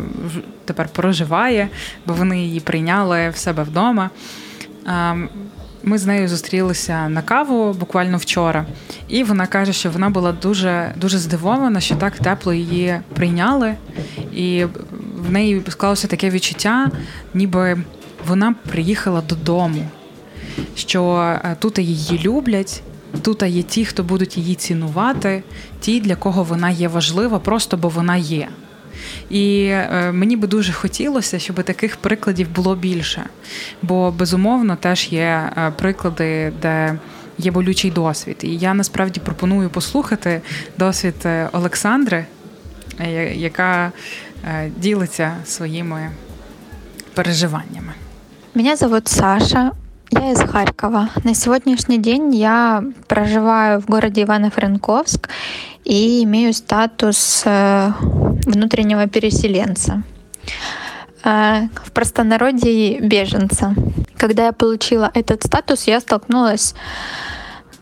тепер 0.65 0.87
проживає, 0.87 1.69
бо 2.05 2.13
вони 2.13 2.39
її 2.39 2.59
прийняли 2.59 3.29
в 3.29 3.37
себе 3.37 3.63
вдома. 3.63 4.09
Е, 4.87 5.15
ми 5.83 5.97
з 5.97 6.05
нею 6.05 6.27
зустрілися 6.27 7.09
на 7.09 7.21
каву 7.21 7.73
буквально 7.73 8.17
вчора, 8.17 8.65
і 9.07 9.23
вона 9.23 9.47
каже, 9.47 9.73
що 9.73 9.91
вона 9.91 10.09
була 10.09 10.31
дуже 10.31 10.93
дуже 10.95 11.17
здивована, 11.19 11.79
що 11.79 11.95
так 11.95 12.19
тепло 12.19 12.53
її 12.53 12.99
прийняли, 13.13 13.75
І 14.33 14.65
в 15.17 15.31
неї 15.31 15.61
склалося 15.69 16.07
таке 16.07 16.29
відчуття, 16.29 16.91
ніби 17.33 17.81
вона 18.27 18.55
приїхала 18.71 19.21
додому, 19.21 19.87
що 20.75 21.15
е, 21.45 21.55
тут 21.59 21.79
її 21.79 22.19
люблять. 22.23 22.83
Тут 23.21 23.43
є 23.43 23.63
ті, 23.63 23.85
хто 23.85 24.03
будуть 24.03 24.37
її 24.37 24.55
цінувати, 24.55 25.43
ті, 25.79 25.99
для 25.99 26.15
кого 26.15 26.43
вона 26.43 26.69
є 26.69 26.87
важлива, 26.87 27.39
просто 27.39 27.77
бо 27.77 27.89
вона 27.89 28.15
є. 28.15 28.47
І 29.29 29.65
е, 29.65 30.11
мені 30.11 30.37
би 30.37 30.47
дуже 30.47 30.73
хотілося, 30.73 31.39
щоб 31.39 31.63
таких 31.63 31.95
прикладів 31.95 32.49
було 32.49 32.75
більше. 32.75 33.23
Бо 33.81 34.11
безумовно 34.11 34.75
теж 34.75 35.07
є 35.11 35.51
е, 35.57 35.71
приклади, 35.77 36.53
де 36.61 36.97
є 37.37 37.51
болючий 37.51 37.91
досвід. 37.91 38.37
І 38.41 38.55
я 38.55 38.73
насправді 38.73 39.19
пропоную 39.19 39.69
послухати 39.69 40.41
досвід 40.77 41.15
е, 41.25 41.49
Олександри, 41.51 42.25
яка 43.35 43.91
ділиться 44.77 45.35
своїми 45.45 46.09
переживаннями. 47.13 47.93
Меня 48.55 48.75
зовут 48.75 49.07
Саша. 49.07 49.71
Я 50.15 50.31
из 50.31 50.39
Харькова. 50.41 51.09
На 51.23 51.33
сегодняшний 51.33 51.97
день 51.97 52.35
я 52.35 52.83
проживаю 53.07 53.81
в 53.81 53.87
городе 53.87 54.21
Ивано-Франковск 54.21 55.27
и 55.85 56.23
имею 56.23 56.53
статус 56.53 57.41
э, 57.45 57.91
внутреннего 58.45 59.07
переселенца. 59.07 60.03
Э, 61.23 61.63
в 61.83 61.91
простонародье 61.91 62.99
беженца. 62.99 63.73
Когда 64.15 64.45
я 64.45 64.51
получила 64.51 65.09
этот 65.15 65.43
статус, 65.43 65.87
я 65.87 65.99
столкнулась 65.99 66.75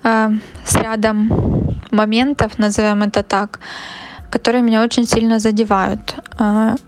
э, 0.04 0.30
с 0.63 0.76
рядом 0.78 1.76
моментов, 1.91 2.58
назовем 2.58 3.04
это 3.04 3.24
так, 3.24 3.60
которые 4.30 4.62
меня 4.62 4.84
очень 4.84 5.06
сильно 5.06 5.39
задевают. 5.39 6.15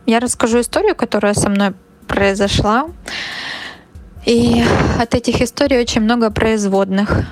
Я 0.05 0.19
расскажу 0.21 0.61
историю, 0.61 0.95
которая 0.95 1.33
со 1.33 1.49
мной 1.49 1.73
произошла. 2.07 2.87
И 4.25 4.63
от 4.99 5.15
этих 5.15 5.41
историй 5.41 5.79
очень 5.79 6.01
много 6.01 6.31
производных. 6.31 7.25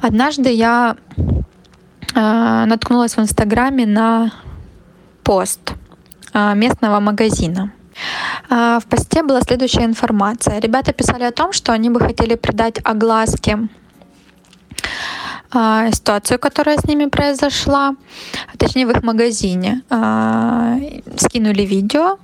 Однажды 0.00 0.50
я 0.50 0.96
э, 2.14 2.64
наткнулась 2.66 3.16
в 3.16 3.20
Инстаграме 3.20 3.86
на 3.86 4.32
пост 5.22 5.74
э, 6.34 6.54
местного 6.54 6.98
магазина. 6.98 7.72
Э, 8.50 8.80
в 8.80 8.86
посте 8.86 9.22
была 9.22 9.40
следующая 9.42 9.84
информация. 9.84 10.58
Ребята 10.58 10.92
писали 10.92 11.22
о 11.22 11.30
том, 11.32 11.52
что 11.52 11.72
они 11.72 11.88
бы 11.88 12.00
хотели 12.00 12.34
придать 12.34 12.80
огласке 12.82 13.68
ситуацию, 15.92 16.38
которая 16.38 16.78
с 16.78 16.84
ними 16.84 17.06
произошла, 17.06 17.94
точнее 18.56 18.86
в 18.86 18.90
их 18.90 19.02
магазине. 19.02 19.82
Скинули 21.16 21.62
видео, 21.62 22.18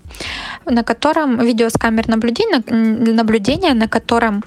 на 0.65 0.83
котором 0.83 1.39
видео 1.39 1.69
с 1.69 1.75
камер 1.75 2.09
наблюдения, 2.09 2.63
наблюдения 3.13 3.75
на 3.75 3.87
котором 3.87 4.43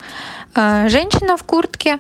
женщина 0.56 1.38
в 1.38 1.44
куртке 1.44 2.00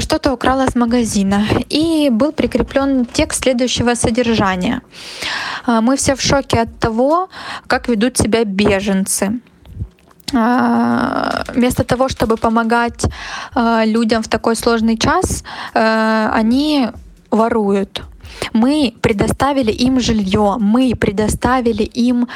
что-то 0.00 0.32
украла 0.32 0.66
с 0.66 0.74
магазина. 0.74 1.44
И 1.70 2.10
был 2.10 2.32
прикреплен 2.32 3.06
текст 3.06 3.44
следующего 3.44 3.94
содержания. 3.94 4.82
Мы 5.66 5.96
все 5.96 6.14
в 6.16 6.20
шоке 6.20 6.62
от 6.62 6.78
того, 6.78 7.28
как 7.66 7.88
ведут 7.88 8.18
себя 8.18 8.44
беженцы. 8.44 9.40
А, 10.32 11.44
вместо 11.54 11.84
того, 11.84 12.08
чтобы 12.08 12.36
помогать 12.36 13.04
а, 13.54 13.84
людям 13.84 14.22
в 14.22 14.28
такой 14.28 14.56
сложный 14.56 14.96
час, 14.96 15.44
а, 15.74 16.30
они 16.34 16.88
воруют. 17.30 18.02
Мы 18.52 18.94
предоставили 19.00 19.70
им 19.70 20.00
жилье, 20.00 20.56
мы 20.58 20.94
предоставили 20.96 21.82
им 21.82 22.26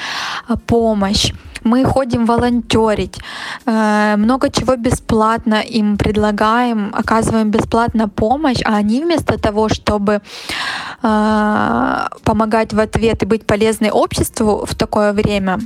помощь. 0.66 1.33
Мы 1.64 1.85
ходим 1.85 2.24
волонтерить, 2.24 3.18
много 3.66 4.48
чего 4.48 4.77
бесплатно 4.77 5.61
им 5.61 5.96
предлагаем, 5.96 6.92
оказываем 6.94 7.51
бесплатно 7.51 8.09
помощь, 8.09 8.62
а 8.64 8.77
они 8.77 9.03
вместо 9.03 9.38
того, 9.38 9.68
чтобы 9.68 10.20
помогать 12.22 12.72
в 12.72 12.79
ответ 12.79 13.22
и 13.24 13.27
быть 13.27 13.44
полезной 13.44 13.90
обществу 13.90 14.64
в 14.66 14.74
такое 14.77 15.12
время, 15.12 15.59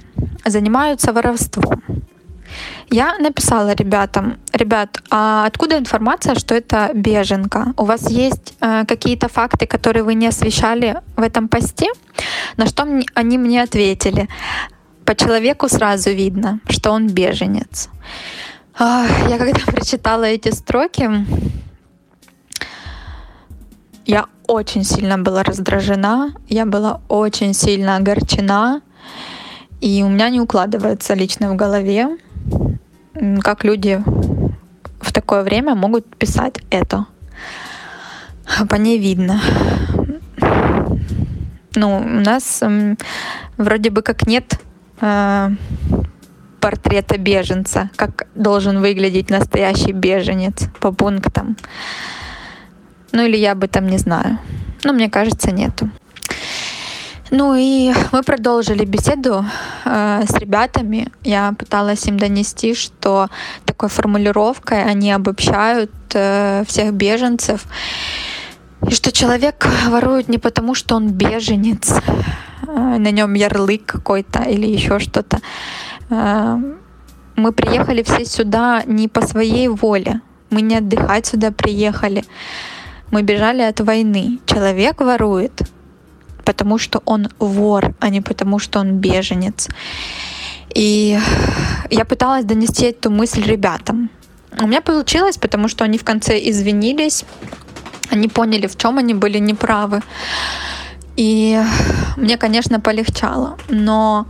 занимаются 0.47 1.13
воровством. 1.13 1.83
Я 2.91 3.19
написала 3.19 3.75
ребятам, 3.75 4.39
ребят, 4.53 5.03
а 5.11 5.47
откуда 5.47 5.79
информация, 5.79 6.35
что 6.35 6.55
это 6.55 6.91
беженка? 6.95 7.73
У 7.77 7.85
вас 7.85 8.11
есть 8.11 8.55
э, 8.61 8.85
какие-то 8.87 9.29
факты, 9.29 9.67
которые 9.67 10.03
вы 10.03 10.15
не 10.15 10.27
освещали 10.27 11.01
в 11.17 11.23
этом 11.23 11.49
посте? 11.49 11.87
На 12.57 12.67
что 12.67 12.87
они 13.15 13.39
мне 13.39 13.63
ответили? 13.63 14.29
По 15.05 15.15
человеку 15.15 15.69
сразу 15.69 16.11
видно, 16.11 16.61
что 16.69 16.91
он 16.93 17.09
беженец. 17.09 17.89
Я 18.79 19.39
когда 19.39 19.61
прочитала 19.67 20.25
эти 20.25 20.51
строки, 20.51 21.11
я 24.07 24.27
очень 24.47 24.85
сильно 24.85 25.19
была 25.19 25.43
раздражена, 25.43 26.35
я 26.49 26.67
была 26.67 27.01
очень 27.09 27.55
сильно 27.55 27.97
огорчена, 27.97 28.83
и 29.81 30.03
у 30.03 30.09
меня 30.09 30.29
не 30.29 30.41
укладывается 30.41 31.15
лично 31.15 31.53
в 31.53 31.57
голове, 31.57 32.19
как 33.43 33.65
люди 33.65 34.03
в 35.01 35.13
такое 35.13 35.43
время 35.43 35.75
могут 35.75 36.17
писать 36.17 36.61
это. 36.71 37.07
По 38.69 38.77
ней 38.77 38.99
видно. 38.99 39.41
Ну, 41.75 41.97
у 41.97 42.21
нас 42.21 42.61
э, 42.63 42.97
вроде 43.57 43.91
бы 43.91 44.03
как 44.03 44.27
нет 44.27 44.61
э, 45.01 45.51
портрета 46.61 47.19
беженца, 47.19 47.91
как 47.97 48.27
должен 48.35 48.81
выглядеть 48.81 49.31
настоящий 49.31 49.93
беженец 49.93 50.69
по 50.81 50.93
пунктам. 50.93 51.57
Ну 53.13 53.25
или 53.25 53.37
я 53.37 53.53
об 53.53 53.65
этом 53.65 53.87
не 53.87 53.99
знаю. 53.99 54.39
Но 54.85 54.93
мне 54.93 55.09
кажется, 55.09 55.51
нету. 55.51 55.91
Ну 57.35 57.55
и 57.55 57.95
мы 58.13 58.23
продолжили 58.23 58.85
беседу 58.85 59.43
э, 59.87 60.25
с 60.29 60.35
ребятами. 60.35 61.11
Я 61.25 61.55
пыталась 61.59 62.07
им 62.07 62.19
донести, 62.19 62.75
что 62.75 63.29
такой 63.65 63.89
формулировкой 63.89 64.85
они 64.85 65.11
обобщают 65.11 65.91
э, 66.13 66.63
всех 66.67 66.93
беженцев. 66.93 67.65
И 68.87 68.91
что 68.91 69.11
человек 69.13 69.67
ворует 69.89 70.29
не 70.29 70.37
потому, 70.37 70.75
что 70.75 70.95
он 70.95 71.09
беженец, 71.09 71.95
э, 72.69 72.99
на 72.99 73.11
нем 73.11 73.33
ярлык 73.33 73.87
какой-то 73.87 74.43
или 74.43 74.67
еще 74.67 74.99
что-то. 74.99 75.39
Э, 76.11 76.59
мы 77.37 77.53
приехали 77.53 78.03
все 78.03 78.27
сюда 78.27 78.83
не 78.85 79.09
по 79.09 79.27
своей 79.27 79.69
воле. 79.69 80.21
Мы 80.51 80.61
не 80.61 80.77
отдыхать 80.77 81.25
сюда 81.25 81.51
приехали. 81.51 82.25
Мы 83.11 83.23
бежали 83.23 83.63
от 83.63 83.81
войны. 83.81 84.39
Человек 84.45 85.01
ворует, 85.01 85.63
потому 86.45 86.79
что 86.79 87.03
он 87.05 87.29
вор, 87.39 87.95
а 88.01 88.09
не 88.09 88.21
потому 88.21 88.59
что 88.59 88.81
он 88.81 88.99
беженец. 88.99 89.69
И 90.75 91.19
я 91.91 92.05
пыталась 92.05 92.45
донести 92.45 92.87
эту 92.87 93.11
мысль 93.11 93.43
ребятам. 93.43 94.11
У 94.61 94.67
меня 94.67 94.81
получилось, 94.81 95.39
потому 95.39 95.69
что 95.69 95.85
они 95.85 95.99
в 95.99 96.05
конце 96.05 96.39
извинились, 96.39 97.25
они 98.11 98.29
поняли, 98.29 98.67
в 98.67 98.77
чем 98.77 98.99
они 98.99 99.15
были 99.15 99.39
неправы. 99.39 100.03
И 101.17 101.61
мне, 102.17 102.37
конечно, 102.37 102.81
полегчало. 102.81 103.57
Но 103.69 104.27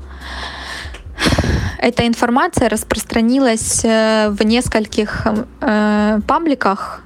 эта 1.78 2.06
информация 2.06 2.68
распространилась 2.68 3.84
э, 3.84 4.30
в 4.30 4.44
нескольких 4.44 5.26
э, 5.60 6.20
пабликах, 6.26 7.02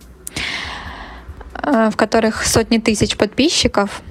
э, 1.63 1.91
в 1.91 1.97
которых 1.97 2.45
сотни 2.45 2.79
тысяч 2.79 3.17
подписчиков. 3.17 4.03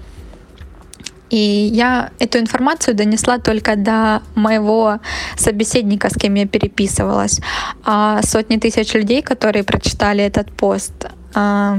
И 1.36 1.70
я 1.74 2.12
эту 2.20 2.40
информацию 2.40 2.96
донесла 2.96 3.40
только 3.40 3.76
до 3.76 4.22
моего 4.36 5.00
собеседника, 5.36 6.10
с 6.10 6.14
кем 6.14 6.36
я 6.36 6.48
переписывалась. 6.48 7.42
А 7.84 8.22
сотни 8.24 8.56
тысяч 8.56 8.94
людей, 8.94 9.22
которые 9.22 9.64
прочитали 9.64 10.24
этот 10.24 10.50
пост, 10.56 10.94
а, 11.34 11.78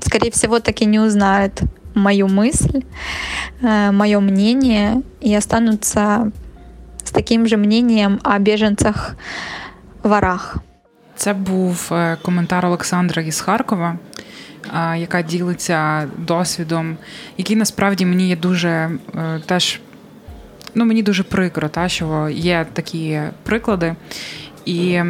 скорее 0.00 0.30
всего, 0.30 0.58
так 0.60 0.80
и 0.80 0.86
не 0.86 1.00
узнают 1.00 1.60
мою 1.94 2.28
мысль, 2.28 2.82
а, 3.62 3.92
мое 3.92 4.20
мнение 4.20 5.02
и 5.20 5.34
останутся 5.34 6.32
с 7.04 7.10
таким 7.10 7.46
же 7.46 7.58
мнением 7.58 8.20
о 8.24 8.38
беженцах 8.38 9.16
ворах. 10.02 10.56
Це 11.16 11.34
був 11.34 11.92
коментар 12.22 12.66
Олександра 12.66 13.22
із 13.22 13.40
Харкова. 13.40 13.98
Яка 14.96 15.22
ділиться 15.22 16.08
досвідом, 16.18 16.96
який 17.38 17.56
насправді 17.56 18.06
мені 18.06 18.28
є 18.28 18.36
дуже 18.36 18.68
е, 18.68 19.40
теж. 19.46 19.80
Ну, 20.74 20.84
мені 20.84 21.02
дуже 21.02 21.22
прикро, 21.22 21.68
та, 21.68 21.88
що 21.88 22.28
є 22.28 22.66
такі 22.72 23.20
приклади. 23.42 23.94
І 24.64 25.00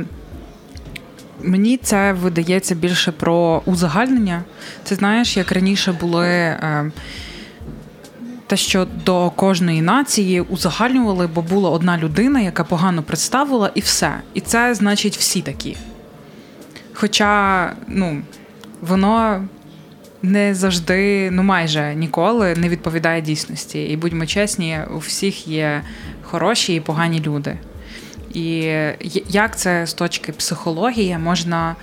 мені 1.43 1.77
це 1.77 2.13
видається 2.13 2.75
більше 2.75 3.13
про 3.13 3.63
узагальнення. 3.65 4.43
Ти 4.83 4.95
знаєш, 4.95 5.37
як 5.37 5.53
раніше 5.53 5.93
були 5.93 6.27
е, 6.27 6.91
те, 8.47 8.57
що 8.57 8.87
до 9.05 9.31
кожної 9.31 9.83
нації 9.83 10.41
узагальнювали, 10.41 11.27
бо 11.27 11.43
була 11.43 11.71
одна 11.71 11.99
людина, 11.99 12.41
яка 12.41 12.65
погано 12.65 13.03
представила, 13.03 13.71
і 13.75 13.81
все. 13.81 14.21
І 14.35 14.41
це 14.41 14.75
значить 14.75 15.17
всі 15.17 15.43
такі. 15.43 15.77
Хоча, 16.95 17.73
ну, 17.89 18.23
воно 18.81 19.45
не 20.23 20.55
завжди, 20.55 21.31
ну 21.31 21.43
майже 21.43 21.95
ніколи 21.95 22.55
не 22.55 22.69
відповідає 22.69 23.21
дійсності. 23.21 23.83
І 23.85 23.97
будьмо 23.97 24.27
чесні, 24.27 24.79
у 24.95 24.99
всіх 24.99 25.49
є 25.49 25.83
хороші 26.23 26.75
і 26.75 26.81
погані 26.81 27.21
люди. 27.21 27.59
І 28.35 28.73
як 29.29 29.59
це 29.59 29.87
з 29.87 29.93
точки 29.93 30.33
психології 30.33 31.19
можна 31.19 31.77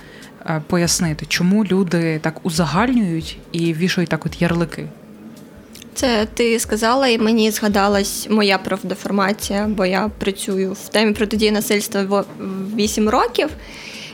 е, 0.46 0.62
пояснити, 0.66 1.26
чому 1.28 1.64
люди 1.64 2.18
так 2.22 2.46
узагальнюють 2.46 3.38
і 3.52 3.74
вішають 3.74 4.10
так 4.10 4.26
от 4.26 4.42
ярлики? 4.42 4.86
Це 5.94 6.26
ти 6.34 6.58
сказала, 6.60 7.08
і 7.08 7.18
мені 7.18 7.50
згадалась 7.50 8.26
моя 8.30 8.58
правдеформація, 8.58 9.66
бо 9.68 9.86
я 9.86 10.10
працюю 10.18 10.72
в 10.72 10.88
темі 10.88 11.12
протидії 11.12 11.50
насильства 11.50 12.24
8 12.76 13.08
років. 13.08 13.48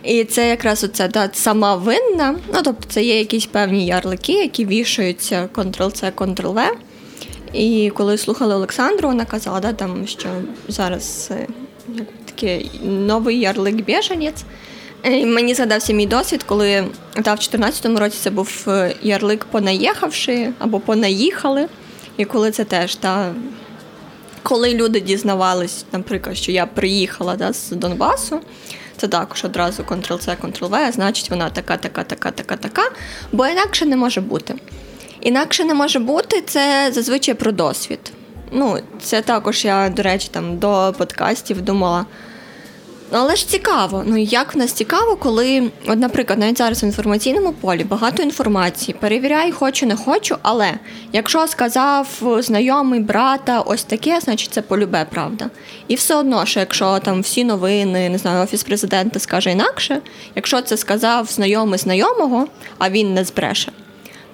І 0.02 0.24
це 0.24 0.48
якраз 0.48 0.84
оця 0.84 1.08
да, 1.08 1.30
сама 1.32 1.76
винна. 1.76 2.36
Ну, 2.54 2.60
тобто, 2.64 2.88
це 2.88 3.04
є 3.04 3.18
якісь 3.18 3.46
певні 3.46 3.86
ярлики, 3.86 4.32
які 4.32 4.66
вішаються 4.66 5.48
Ctrl-C, 5.54 6.12
Ctrl-V. 6.12 6.62
І 7.52 7.92
коли 7.94 8.18
слухали 8.18 8.54
Олександру, 8.54 9.08
вона 9.08 9.24
казала, 9.24 9.60
да, 9.60 9.72
там, 9.72 10.06
що 10.06 10.28
зараз 10.68 11.28
е, 11.30 11.46
як 11.94 12.06
такий 12.24 12.70
новий 12.84 13.40
ярлик 13.40 13.74
біженець. 13.74 14.44
І 15.04 15.26
Мені 15.26 15.54
згадався 15.54 15.92
мій 15.92 16.06
досвід, 16.06 16.42
коли 16.42 16.84
та, 17.12 17.20
в 17.34 17.38
2014 17.38 17.98
році 17.98 18.18
це 18.20 18.30
був 18.30 18.64
е, 18.68 18.94
ярлик 19.02 19.44
понаїхавши 19.44 20.52
або 20.58 20.80
понаїхали. 20.80 21.68
І 22.16 22.24
коли 22.24 22.50
це 22.50 22.64
теж 22.64 22.94
та. 22.94 23.34
Коли 24.42 24.74
люди 24.74 25.00
дізнавались, 25.00 25.84
наприклад, 25.92 26.36
що 26.36 26.52
я 26.52 26.66
приїхала 26.66 27.36
да, 27.36 27.52
з 27.52 27.70
Донбасу, 27.70 28.40
це 29.02 29.08
також 29.08 29.44
одразу 29.44 29.82
Ctrl-C, 29.82 30.36
Ctrl-V, 30.36 30.92
значить 30.92 31.30
вона 31.30 31.50
така, 31.50 31.76
така, 31.76 32.04
така, 32.04 32.30
така, 32.30 32.56
така, 32.56 32.82
бо 33.32 33.46
інакше 33.46 33.86
не 33.86 33.96
може 33.96 34.20
бути. 34.20 34.54
Інакше 35.20 35.64
не 35.64 35.74
може 35.74 35.98
бути 35.98 36.42
це 36.46 36.90
зазвичай 36.92 37.34
про 37.34 37.52
досвід. 37.52 38.12
Ну, 38.52 38.78
Це 39.00 39.22
також 39.22 39.64
я, 39.64 39.88
до 39.88 40.02
речі, 40.02 40.28
там 40.30 40.58
до 40.58 40.94
подкастів 40.98 41.62
думала. 41.62 42.06
Ну, 43.12 43.18
але 43.18 43.36
ж 43.36 43.48
цікаво. 43.48 44.04
Ну 44.06 44.16
як 44.16 44.54
в 44.54 44.58
нас 44.58 44.72
цікаво, 44.72 45.16
коли, 45.16 45.70
от, 45.86 45.98
наприклад, 45.98 46.38
навіть 46.38 46.58
зараз 46.58 46.82
в 46.82 46.84
інформаційному 46.84 47.52
полі 47.52 47.84
багато 47.84 48.22
інформації. 48.22 48.96
Перевіряй, 49.00 49.52
хочу, 49.52 49.86
не 49.86 49.96
хочу. 49.96 50.36
Але 50.42 50.72
якщо 51.12 51.46
сказав 51.46 52.08
знайомий 52.38 53.00
брата 53.00 53.60
ось 53.60 53.84
таке, 53.84 54.20
значить 54.20 54.52
це 54.52 54.62
полюбе, 54.62 55.06
правда. 55.10 55.50
І 55.88 55.94
все 55.94 56.14
одно, 56.14 56.46
що 56.46 56.60
якщо 56.60 56.98
там 56.98 57.20
всі 57.20 57.44
новини, 57.44 58.08
не 58.08 58.18
знаю, 58.18 58.44
офіс 58.44 58.62
президента 58.62 59.18
скаже 59.18 59.50
інакше, 59.50 60.00
якщо 60.34 60.62
це 60.62 60.76
сказав 60.76 61.26
знайомий 61.26 61.78
знайомого, 61.78 62.46
а 62.78 62.90
він 62.90 63.14
не 63.14 63.24
збреше, 63.24 63.72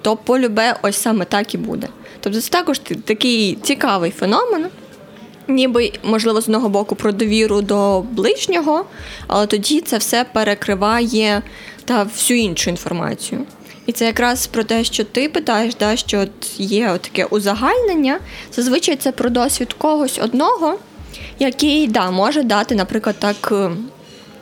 то 0.01 0.15
полюбе 0.15 0.75
ось 0.81 0.97
саме 0.97 1.25
так 1.25 1.53
і 1.53 1.57
буде. 1.57 1.87
Тобто 2.19 2.41
це 2.41 2.49
також 2.49 2.79
такий 3.05 3.57
цікавий 3.63 4.11
феномен 4.11 4.65
ніби, 5.49 5.91
можливо, 6.03 6.41
з 6.41 6.43
одного 6.43 6.69
боку 6.69 6.95
про 6.95 7.11
довіру 7.11 7.61
до 7.61 8.01
ближнього, 8.01 8.85
але 9.27 9.47
тоді 9.47 9.81
це 9.81 9.97
все 9.97 10.25
перекриває 10.33 11.41
та 11.85 12.03
всю 12.03 12.39
іншу 12.39 12.69
інформацію. 12.69 13.45
І 13.85 13.91
це 13.91 14.05
якраз 14.05 14.47
про 14.47 14.63
те, 14.63 14.83
що 14.83 15.03
ти 15.03 15.29
питаєш, 15.29 15.75
да, 15.75 15.95
що 15.95 16.19
от 16.19 16.59
є 16.59 16.97
таке 17.01 17.25
узагальнення. 17.25 18.19
Зазвичай 18.53 18.95
це 18.95 19.11
про 19.11 19.29
досвід 19.29 19.73
когось 19.73 20.19
одного, 20.19 20.75
який 21.39 21.87
да, 21.87 22.11
може 22.11 22.43
дати, 22.43 22.75
наприклад, 22.75 23.15
так. 23.19 23.49
Е, 23.51 23.71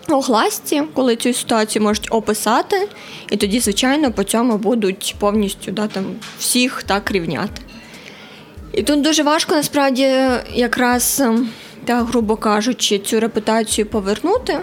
огласці, 0.09 0.83
коли 0.93 1.15
цю 1.15 1.33
ситуацію 1.33 1.83
можуть 1.83 2.07
описати, 2.11 2.87
і 3.31 3.37
тоді, 3.37 3.59
звичайно, 3.59 4.11
по 4.11 4.23
цьому 4.23 4.57
будуть 4.57 5.15
повністю 5.19 5.71
да, 5.71 5.87
там, 5.87 6.05
всіх 6.39 6.83
так 6.83 7.11
рівняти. 7.11 7.61
І 8.77 8.83
тут 8.83 9.01
дуже 9.01 9.23
важко 9.23 9.55
насправді 9.55 10.03
якраз, 10.53 11.19
ем, 11.19 11.49
так 11.85 12.05
грубо 12.05 12.35
кажучи, 12.35 12.99
цю 12.99 13.19
репутацію 13.19 13.85
повернути, 13.85 14.59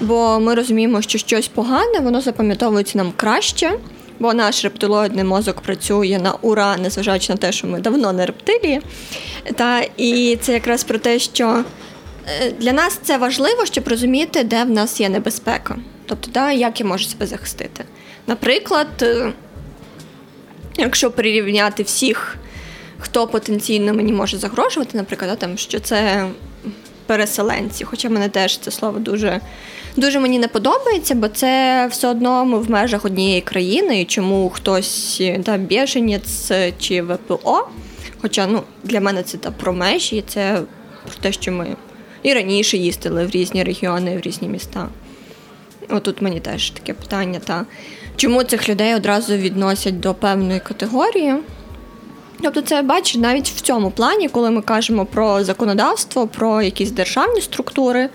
бо 0.00 0.40
ми 0.40 0.54
розуміємо, 0.54 1.02
що 1.02 1.18
щось 1.18 1.48
погане, 1.48 2.00
воно 2.00 2.20
запам'ятовується 2.20 2.98
нам 2.98 3.12
краще, 3.16 3.72
бо 4.18 4.34
наш 4.34 4.64
рептилоїдний 4.64 5.24
мозок 5.24 5.60
працює 5.60 6.20
на 6.22 6.32
ура, 6.32 6.76
незважаючи 6.76 7.32
на 7.32 7.36
те, 7.36 7.52
що 7.52 7.66
ми 7.66 7.80
давно 7.80 8.12
не 8.12 8.26
рептилії. 8.26 8.80
Та, 9.54 9.82
І 9.96 10.38
це 10.40 10.52
якраз 10.52 10.84
про 10.84 10.98
те, 10.98 11.18
що 11.18 11.64
е, 12.26 12.50
для 12.50 12.72
нас 12.72 12.98
це 13.02 13.18
важливо, 13.18 13.66
щоб 13.66 13.88
розуміти, 13.88 14.44
де 14.44 14.64
в 14.64 14.70
нас 14.70 15.00
є 15.00 15.08
небезпека. 15.08 15.76
Тобто, 16.06 16.30
да, 16.34 16.52
як 16.52 16.80
я 16.80 16.86
можу 16.86 17.04
себе 17.04 17.26
захистити. 17.26 17.84
Наприклад, 18.26 18.88
е, 19.02 19.32
якщо 20.76 21.10
прирівняти 21.10 21.82
всіх 21.82 22.36
хто 23.00 23.26
потенційно 23.26 23.94
мені 23.94 24.12
може 24.12 24.38
загрожувати, 24.38 24.96
наприклад, 24.98 25.38
там, 25.38 25.58
що 25.58 25.80
це 25.80 26.26
переселенці. 27.06 27.84
Хоча 27.84 28.08
мене 28.08 28.28
теж 28.28 28.58
це 28.58 28.70
слово 28.70 28.98
дуже 28.98 29.40
дуже 29.96 30.20
мені 30.20 30.38
не 30.38 30.48
подобається, 30.48 31.14
бо 31.14 31.28
це 31.28 31.86
все 31.90 32.08
одно 32.08 32.44
ми 32.44 32.58
в 32.58 32.70
межах 32.70 33.04
однієї 33.04 33.40
країни, 33.40 34.00
і 34.00 34.04
чому 34.04 34.50
хтось 34.50 35.22
та 35.44 35.56
біженець 35.56 36.52
чи 36.78 37.02
ВПО. 37.02 37.68
Хоча 38.20 38.46
ну, 38.46 38.62
для 38.84 39.00
мене 39.00 39.22
це 39.22 39.38
та 39.38 39.50
про 39.50 39.72
межі, 39.72 40.16
і 40.16 40.22
це 40.22 40.60
про 41.04 41.14
те, 41.20 41.32
що 41.32 41.52
ми 41.52 41.76
і 42.22 42.34
раніше 42.34 42.76
їздили 42.76 43.26
в 43.26 43.30
різні 43.30 43.64
регіони, 43.64 44.16
в 44.16 44.20
різні 44.20 44.48
міста. 44.48 44.88
Отут 45.88 46.22
мені 46.22 46.40
теж 46.40 46.70
таке 46.70 46.94
питання, 46.94 47.40
та 47.44 47.66
чому 48.16 48.44
цих 48.44 48.68
людей 48.68 48.94
одразу 48.94 49.36
відносять 49.36 50.00
до 50.00 50.14
певної 50.14 50.60
категорії? 50.60 51.34
Тобто, 52.42 52.60
це 52.60 52.82
бачиш 52.82 53.16
навіть 53.16 53.48
в 53.48 53.60
цьому 53.60 53.90
плані, 53.90 54.28
коли 54.28 54.50
ми 54.50 54.62
кажемо 54.62 55.06
про 55.06 55.44
законодавство, 55.44 56.26
про 56.26 56.62
якісь 56.62 56.90
державні 56.90 57.40
структури, 57.40 58.08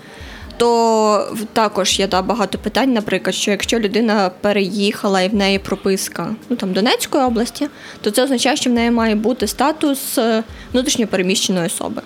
то 0.56 1.36
також 1.52 2.00
є 2.00 2.06
да, 2.06 2.22
багато 2.22 2.58
питань, 2.58 2.92
наприклад, 2.92 3.34
що 3.34 3.50
якщо 3.50 3.78
людина 3.78 4.30
переїхала 4.40 5.22
і 5.22 5.28
в 5.28 5.34
неї 5.34 5.58
прописка 5.58 6.34
ну 6.48 6.56
там 6.56 6.72
Донецької 6.72 7.24
області, 7.24 7.68
то 8.00 8.10
це 8.10 8.22
означає, 8.22 8.56
що 8.56 8.70
в 8.70 8.72
неї 8.72 8.90
має 8.90 9.14
бути 9.14 9.46
статус 9.46 10.18
е, 10.18 10.42
внутрішньопереміщеної 10.72 11.66
особи. 11.66 12.02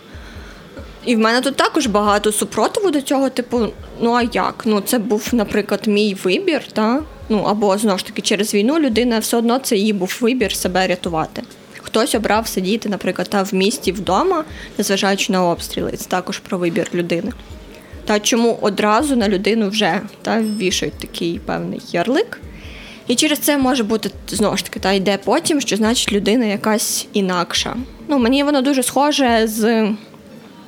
І 1.04 1.16
в 1.16 1.18
мене 1.18 1.40
тут 1.40 1.56
також 1.56 1.86
багато 1.86 2.32
супротиву 2.32 2.90
до 2.90 3.00
цього, 3.02 3.28
типу, 3.28 3.66
ну 4.00 4.12
а 4.12 4.22
як? 4.22 4.62
Ну, 4.64 4.80
це 4.80 4.98
був, 4.98 5.28
наприклад, 5.32 5.80
мій 5.86 6.16
вибір, 6.24 6.62
та? 6.72 7.02
ну 7.28 7.42
або 7.42 7.78
знову 7.78 7.98
ж 7.98 8.06
таки 8.06 8.22
через 8.22 8.54
війну 8.54 8.78
людина 8.78 9.18
все 9.18 9.36
одно 9.36 9.58
це 9.58 9.76
її 9.76 9.92
був 9.92 10.18
вибір 10.20 10.54
себе 10.54 10.86
рятувати. 10.86 11.42
Хтось 11.90 12.14
обрав 12.14 12.46
сидіти, 12.46 12.88
наприклад, 12.88 13.28
та 13.30 13.42
в 13.42 13.54
місті 13.54 13.92
вдома, 13.92 14.44
незважаючи 14.78 15.32
на 15.32 15.44
обстріли. 15.44 15.92
Це 15.92 16.08
також 16.08 16.38
про 16.38 16.58
вибір 16.58 16.88
людини. 16.94 17.32
Та 18.04 18.20
чому 18.20 18.58
одразу 18.60 19.16
на 19.16 19.28
людину 19.28 19.68
вже 19.68 20.00
та, 20.22 20.40
вішають 20.40 20.98
такий 20.98 21.38
певний 21.38 21.80
ярлик. 21.92 22.40
І 23.06 23.14
через 23.14 23.38
це 23.38 23.58
може 23.58 23.84
бути 23.84 24.10
знову 24.28 24.56
ж 24.56 24.64
таки 24.64 24.80
та 24.80 24.92
йде 24.92 25.18
потім, 25.24 25.60
що 25.60 25.76
значить 25.76 26.12
людина 26.12 26.44
якась 26.44 27.06
інакша. 27.12 27.76
Ну, 28.08 28.18
Мені 28.18 28.44
воно 28.44 28.62
дуже 28.62 28.82
схоже 28.82 29.46
з 29.46 29.88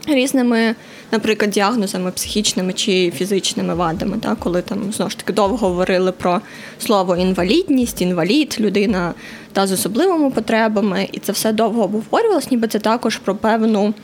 різними 0.06 0.74
наприклад, 1.12 1.50
діагнозами 1.50 2.10
психічними 2.10 2.72
чи 2.72 3.10
фізичними 3.10 3.74
вадами, 3.74 4.18
так, 4.22 4.38
коли 4.38 4.62
там 4.62 4.92
знову 4.92 5.10
ж 5.10 5.18
таки 5.18 5.32
довго 5.32 5.56
говорили 5.56 6.12
про 6.12 6.40
слово 6.78 7.16
інвалідність, 7.16 8.02
інвалід, 8.02 8.56
людина 8.60 9.14
та 9.52 9.66
з 9.66 9.72
особливими 9.72 10.30
потребами, 10.30 11.08
і 11.12 11.18
це 11.18 11.32
все 11.32 11.52
довго 11.52 11.82
обговорювалось, 11.82 12.50
ніби 12.50 12.68
це 12.68 12.78
також 12.78 13.16
про 13.16 13.36
певну 13.36 13.94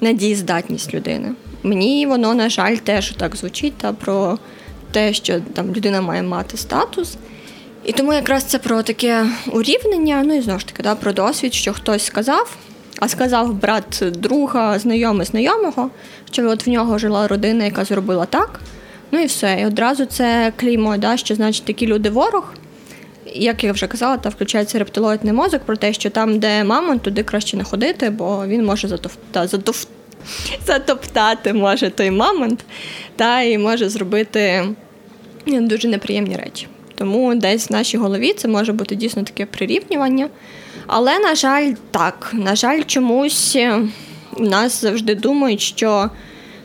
недієздатність 0.00 0.94
людини. 0.94 1.32
Мені 1.62 2.06
воно, 2.06 2.34
на 2.34 2.48
жаль, 2.48 2.76
теж 2.76 3.10
так 3.10 3.36
звучить, 3.36 3.74
та 3.76 3.92
про 3.92 4.38
те, 4.90 5.12
що 5.12 5.40
там 5.40 5.74
людина 5.74 6.00
має 6.00 6.22
мати 6.22 6.56
статус. 6.56 7.16
І 7.84 7.92
тому 7.92 8.12
якраз 8.12 8.44
це 8.44 8.58
про 8.58 8.82
таке 8.82 9.26
урівнення, 9.52 10.22
ну 10.26 10.34
і 10.34 10.40
знову 10.40 10.58
ж 10.58 10.66
таки, 10.66 10.82
да, 10.82 10.94
про 10.94 11.12
досвід, 11.12 11.54
що 11.54 11.72
хтось 11.72 12.04
сказав, 12.04 12.56
а 12.98 13.08
сказав 13.08 13.54
брат 13.54 14.04
друга, 14.18 14.78
знайомий 14.78 15.26
знайомого, 15.26 15.90
що 16.30 16.50
от 16.50 16.66
в 16.66 16.70
нього 16.70 16.98
жила 16.98 17.28
родина, 17.28 17.64
яка 17.64 17.84
зробила 17.84 18.26
так. 18.26 18.60
Ну 19.12 19.20
і 19.20 19.26
все. 19.26 19.58
І 19.60 19.66
одразу 19.66 20.04
це 20.04 20.52
клеймо, 20.56 20.96
да, 20.96 21.16
що 21.16 21.34
значить 21.34 21.64
такі 21.64 21.86
люди 21.86 22.10
ворог. 22.10 22.54
Як 23.34 23.64
я 23.64 23.72
вже 23.72 23.86
казала, 23.86 24.16
та 24.16 24.28
включається 24.28 24.78
рептилоїдний 24.78 25.32
мозок 25.32 25.62
про 25.62 25.76
те, 25.76 25.92
що 25.92 26.10
там, 26.10 26.38
де 26.38 26.64
мамонт, 26.64 27.02
туди 27.02 27.22
краще 27.22 27.56
не 27.56 27.64
ходити, 27.64 28.10
бо 28.10 28.46
він 28.46 28.64
може 28.64 28.88
затов... 28.88 29.12
та, 29.30 29.46
затов... 29.46 29.86
затоптати 30.66 31.52
може 31.52 31.90
той 31.90 32.10
мамонт, 32.10 32.64
та 33.16 33.42
і 33.42 33.58
може 33.58 33.88
зробити 33.88 34.64
дуже 35.46 35.88
неприємні 35.88 36.36
речі. 36.36 36.66
Тому 36.94 37.34
десь 37.34 37.70
в 37.70 37.72
нашій 37.72 37.96
голові 37.96 38.32
це 38.32 38.48
може 38.48 38.72
бути 38.72 38.94
дійсно 38.94 39.22
таке 39.22 39.46
прирівнювання. 39.46 40.28
Але, 40.86 41.18
на 41.18 41.34
жаль, 41.34 41.72
так. 41.90 42.30
На 42.32 42.56
жаль, 42.56 42.82
чомусь 42.82 43.56
в 44.32 44.40
нас 44.40 44.80
завжди 44.80 45.14
думають, 45.14 45.60
що 45.60 46.10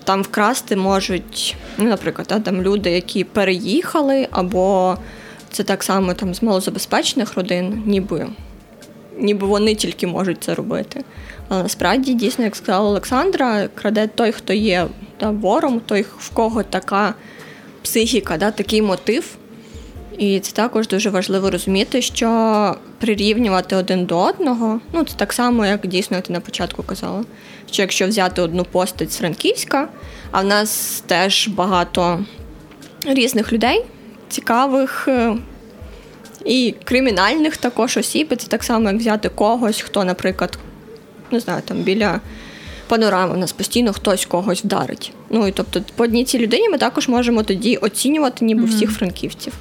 там 0.04 0.22
вкрасти 0.22 0.76
можуть, 0.76 1.56
ну, 1.78 1.86
наприклад, 1.86 2.42
там 2.44 2.62
люди, 2.62 2.92
які 2.92 3.24
переїхали, 3.24 4.28
або 4.32 4.98
це 5.52 5.64
так 5.64 5.84
само 5.84 6.14
там 6.14 6.34
з 6.34 6.44
малозабезпечених 6.44 7.36
родин, 7.36 7.84
ніби 7.86 8.28
ніби 9.20 9.48
вони 9.48 9.76
тільки 9.76 10.08
можуть 10.08 10.44
це 10.44 10.56
робити. 10.56 11.04
Але 11.48 11.64
насправді, 11.64 12.14
дійсно, 12.14 12.44
як 12.44 12.56
сказала 12.56 12.90
Олександра, 12.90 13.68
краде 13.76 14.08
той, 14.08 14.32
хто 14.32 14.54
є 14.54 14.88
да, 15.20 15.30
вором, 15.30 15.80
той, 15.80 16.06
в 16.18 16.30
кого 16.30 16.64
така 16.64 17.14
психіка, 17.82 18.38
да, 18.38 18.52
такий 18.52 18.82
мотив. 18.82 19.38
І 20.18 20.40
це 20.40 20.52
також 20.52 20.88
дуже 20.88 21.10
важливо 21.10 21.50
розуміти, 21.50 22.02
що 22.02 22.76
прирівнювати 23.00 23.76
один 23.76 24.06
до 24.06 24.20
одного, 24.20 24.80
ну 24.94 25.04
це 25.04 25.14
так 25.16 25.34
само, 25.34 25.66
як 25.66 25.88
дійсно 25.88 26.22
ти 26.22 26.34
на 26.34 26.40
початку 26.40 26.84
казала. 26.84 27.24
Що 27.72 27.82
якщо 27.82 28.08
взяти 28.08 28.42
одну 28.42 28.64
постать 28.64 29.12
з 29.12 29.18
Франківська, 29.18 29.88
а 30.32 30.42
в 30.42 30.46
нас 30.46 31.04
теж 31.08 31.48
багато 31.48 32.26
різних 33.06 33.54
людей, 33.54 33.86
цікавих 34.30 35.08
е, 35.08 35.36
і 36.46 36.76
кримінальних 36.84 37.58
також 37.58 37.98
осіб, 37.98 38.28
і 38.32 38.36
це 38.36 38.48
так 38.48 38.64
само, 38.64 38.90
як 38.90 39.00
взяти 39.00 39.30
когось, 39.30 39.82
хто, 39.82 40.04
наприклад, 40.04 40.58
не 41.32 41.40
знаю, 41.40 41.62
там 41.66 41.78
біля 41.78 42.22
панорами 42.88 43.34
у 43.34 43.38
нас 43.38 43.52
постійно 43.52 43.94
хтось 43.94 44.26
когось 44.26 44.64
вдарить. 44.64 45.12
Ну 45.30 45.48
і 45.48 45.52
тобто, 45.52 45.82
по 45.96 46.04
одній 46.04 46.26
цій 46.26 46.40
людині 46.40 46.70
ми 46.70 46.78
також 46.78 47.08
можемо 47.08 47.44
тоді 47.44 47.78
оцінювати, 47.78 48.46
ніби 48.46 48.62
mm-hmm. 48.62 48.76
всіх 48.76 48.92
франківців. 48.92 49.54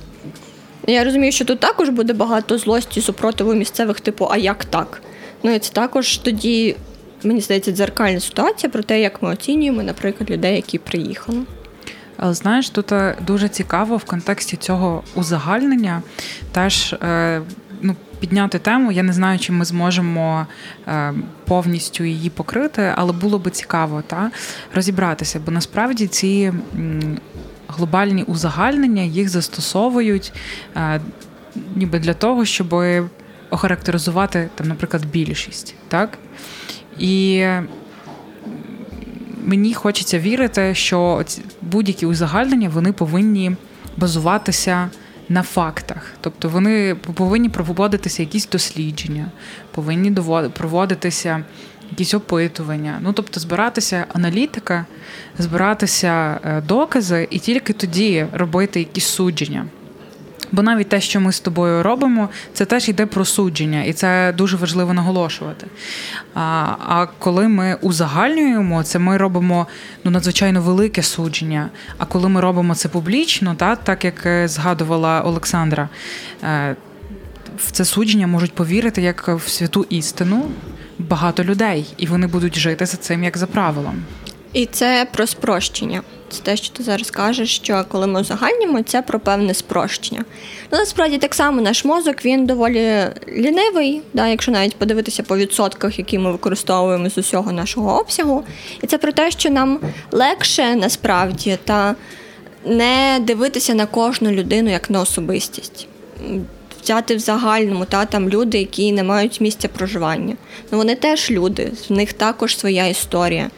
Я 0.86 1.04
розумію, 1.04 1.32
що 1.32 1.44
тут 1.44 1.60
також 1.60 1.88
буде 1.88 2.12
багато 2.12 2.58
злості, 2.58 3.00
супротиву 3.00 3.54
місцевих, 3.54 4.00
типу, 4.00 4.28
а 4.30 4.36
як 4.36 4.64
так? 4.64 5.02
Ну 5.42 5.54
і 5.54 5.58
це 5.58 5.72
також 5.72 6.16
тоді, 6.16 6.76
мені 7.24 7.40
здається, 7.40 7.72
дзеркальна 7.72 8.20
ситуація 8.20 8.70
про 8.70 8.82
те, 8.82 9.00
як 9.00 9.22
ми 9.22 9.30
оцінюємо, 9.30 9.82
наприклад, 9.82 10.30
людей, 10.30 10.56
які 10.56 10.78
приїхали. 10.78 11.38
Але 12.16 12.34
знаєш, 12.34 12.70
тут 12.70 12.92
е, 12.92 13.16
дуже 13.26 13.48
цікаво 13.48 13.96
в 13.96 14.04
контексті 14.04 14.56
цього 14.56 15.02
узагальнення 15.14 16.02
теж 16.52 16.92
е, 16.92 17.42
ну, 17.82 17.96
підняти 18.20 18.58
тему. 18.58 18.92
Я 18.92 19.02
не 19.02 19.12
знаю, 19.12 19.38
чи 19.38 19.52
ми 19.52 19.64
зможемо 19.64 20.46
е, 20.88 21.14
повністю 21.44 22.04
її 22.04 22.30
покрити, 22.30 22.92
але 22.96 23.12
було 23.12 23.38
би 23.38 23.50
цікаво 23.50 24.02
та 24.06 24.30
розібратися, 24.74 25.40
бо 25.46 25.52
насправді 25.52 26.06
ці 26.06 26.52
глобальні 27.68 28.22
узагальнення 28.22 29.02
їх 29.02 29.28
застосовують 29.28 30.32
е, 30.76 31.00
ніби 31.76 31.98
для 31.98 32.14
того, 32.14 32.44
щоб 32.44 32.74
охарактеризувати 33.50 34.48
там, 34.54 34.68
наприклад, 34.68 35.06
більшість. 35.06 35.74
так? 35.88 36.18
І 36.98 37.46
мені 39.44 39.74
хочеться 39.74 40.18
вірити, 40.18 40.74
що 40.74 41.24
будь-які 41.62 42.06
узагальнення 42.06 42.68
вони 42.68 42.92
повинні 42.92 43.56
базуватися 43.96 44.90
на 45.28 45.42
фактах. 45.42 46.12
Тобто 46.20 46.48
вони 46.48 46.94
повинні 46.94 47.48
проводитися 47.48 48.22
якісь 48.22 48.48
дослідження, 48.48 49.26
повинні 49.70 50.10
проводитися 50.54 51.44
якісь 51.90 52.14
опитування. 52.14 52.98
Ну 53.02 53.12
тобто, 53.12 53.40
збиратися 53.40 54.06
аналітика, 54.14 54.86
збиратися 55.38 56.40
е, 56.44 56.60
докази 56.60 57.28
і 57.30 57.38
тільки 57.38 57.72
тоді 57.72 58.26
робити 58.32 58.78
якісь 58.78 59.06
судження. 59.06 59.66
Бо 60.52 60.62
навіть 60.62 60.88
те, 60.88 61.00
що 61.00 61.20
ми 61.20 61.32
з 61.32 61.40
тобою 61.40 61.82
робимо, 61.82 62.28
це 62.52 62.64
теж 62.64 62.88
йде 62.88 63.06
про 63.06 63.24
судження, 63.24 63.84
і 63.84 63.92
це 63.92 64.34
дуже 64.36 64.56
важливо 64.56 64.92
наголошувати. 64.94 65.66
А 66.34 66.40
а 66.88 67.06
коли 67.18 67.48
ми 67.48 67.78
узагальнюємо, 67.82 68.82
це 68.82 68.98
ми 68.98 69.16
робимо 69.16 69.66
ну, 70.04 70.10
надзвичайно 70.10 70.62
велике 70.62 71.02
судження. 71.02 71.68
А 71.98 72.04
коли 72.04 72.28
ми 72.28 72.40
робимо 72.40 72.74
це 72.74 72.88
публічно, 72.88 73.54
та, 73.54 73.76
так 73.76 74.04
як 74.04 74.26
е, 74.26 74.48
згадувала 74.48 75.22
Олександра, 75.22 75.88
е, 76.42 76.76
в 77.58 77.70
це 77.70 77.84
судження 77.84 78.26
можуть 78.26 78.52
повірити 78.52 79.02
як 79.02 79.28
в 79.28 79.48
святу 79.48 79.86
істину 79.88 80.50
багато 80.98 81.44
людей, 81.44 81.86
і 81.96 82.06
вони 82.06 82.26
будуть 82.26 82.58
жити 82.58 82.86
за 82.86 82.96
цим 82.96 83.24
як 83.24 83.36
за 83.36 83.46
правилом. 83.46 84.02
І 84.52 84.66
це 84.66 85.06
про 85.12 85.26
спрощення. 85.26 86.02
Це 86.28 86.42
те, 86.42 86.56
що 86.56 86.72
ти 86.72 86.82
зараз 86.82 87.10
кажеш, 87.10 87.56
що 87.56 87.84
коли 87.88 88.06
ми 88.06 88.20
узагальнюємо, 88.20 88.82
це 88.82 89.02
про 89.02 89.20
певне 89.20 89.54
спрощення. 89.54 90.24
Ну, 90.72 90.78
насправді 90.78 91.18
так 91.18 91.34
само 91.34 91.60
наш 91.62 91.84
мозок 91.84 92.24
він 92.24 92.46
доволі 92.46 93.04
лінивий, 93.28 94.02
да, 94.14 94.28
якщо 94.28 94.52
навіть 94.52 94.76
подивитися 94.76 95.22
по 95.22 95.36
відсотках, 95.36 95.98
які 95.98 96.18
ми 96.18 96.32
використовуємо 96.32 97.10
з 97.10 97.18
усього 97.18 97.52
нашого 97.52 98.00
обсягу. 98.00 98.44
І 98.82 98.86
це 98.86 98.98
про 98.98 99.12
те, 99.12 99.30
що 99.30 99.50
нам 99.50 99.80
легше 100.12 100.76
насправді 100.76 101.58
та 101.64 101.94
не 102.64 103.18
дивитися 103.20 103.74
на 103.74 103.86
кожну 103.86 104.30
людину 104.30 104.70
як 104.70 104.90
на 104.90 105.00
особистість 105.00 105.88
взяти 106.86 107.16
в 107.16 107.18
загальному, 107.18 107.84
та 107.84 108.04
там 108.04 108.28
люди, 108.28 108.58
які 108.58 108.92
не 108.92 109.02
мають 109.02 109.40
місця 109.40 109.68
проживання. 109.68 110.36
Ну 110.72 110.78
вони 110.78 110.94
теж 110.94 111.30
люди, 111.30 111.72
в 111.88 111.92
них 111.92 112.12
також 112.12 112.58
своя 112.58 112.86
історія. 112.86 113.50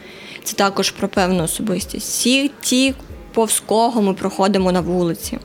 Це 0.43 0.55
також 0.55 0.91
про 0.91 1.07
певну 1.07 1.43
особистість. 1.43 2.07
Всі 2.07 2.51
ті, 2.61 2.93
повз 3.33 3.63
кого 3.65 4.01
ми 4.01 4.13
проходимо 4.13 4.71
на 4.71 4.81
вулиці. 4.81 5.37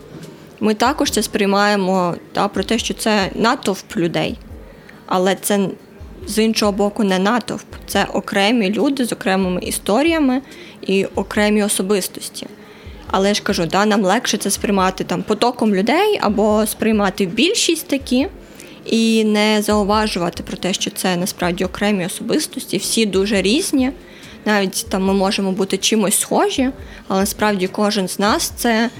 Ми 0.60 0.74
також 0.74 1.10
це 1.10 1.22
сприймаємо 1.22 2.14
та, 2.32 2.48
про 2.48 2.64
те, 2.64 2.78
що 2.78 2.94
це 2.94 3.30
натовп 3.34 3.96
людей. 3.96 4.38
Але 5.06 5.34
це 5.34 5.68
з 6.26 6.38
іншого 6.38 6.72
боку 6.72 7.04
не 7.04 7.18
натовп. 7.18 7.66
Це 7.86 8.06
окремі 8.12 8.70
люди 8.70 9.04
з 9.04 9.12
окремими 9.12 9.60
історіями 9.60 10.42
і 10.82 11.04
окремі 11.04 11.62
особистості. 11.62 12.46
Але 13.16 13.34
ж 13.34 13.42
кажу, 13.42 13.66
да, 13.66 13.86
нам 13.86 14.04
легше 14.04 14.36
це 14.36 14.50
сприймати 14.50 15.04
там 15.04 15.22
потоком 15.22 15.74
людей 15.74 16.18
або 16.20 16.66
сприймати 16.66 17.26
більшість 17.26 17.88
такі 17.88 18.26
і 18.86 19.24
не 19.24 19.62
зауважувати 19.62 20.42
про 20.42 20.56
те, 20.56 20.72
що 20.72 20.90
це 20.90 21.16
насправді 21.16 21.64
окремі 21.64 22.06
особистості, 22.06 22.76
всі 22.76 23.06
дуже 23.06 23.42
різні. 23.42 23.90
Навіть 24.44 24.86
там 24.88 25.04
ми 25.04 25.14
можемо 25.14 25.52
бути 25.52 25.76
чимось 25.76 26.20
схожі, 26.20 26.70
але 27.08 27.20
насправді 27.20 27.66
кожен 27.66 28.08
з 28.08 28.18
нас 28.18 28.52
це 28.56 28.90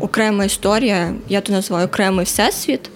окрема 0.00 0.44
історія, 0.44 1.14
я 1.28 1.40
то 1.40 1.52
називаю 1.52 1.86
окремий 1.86 2.24
всесвіт. 2.24 2.90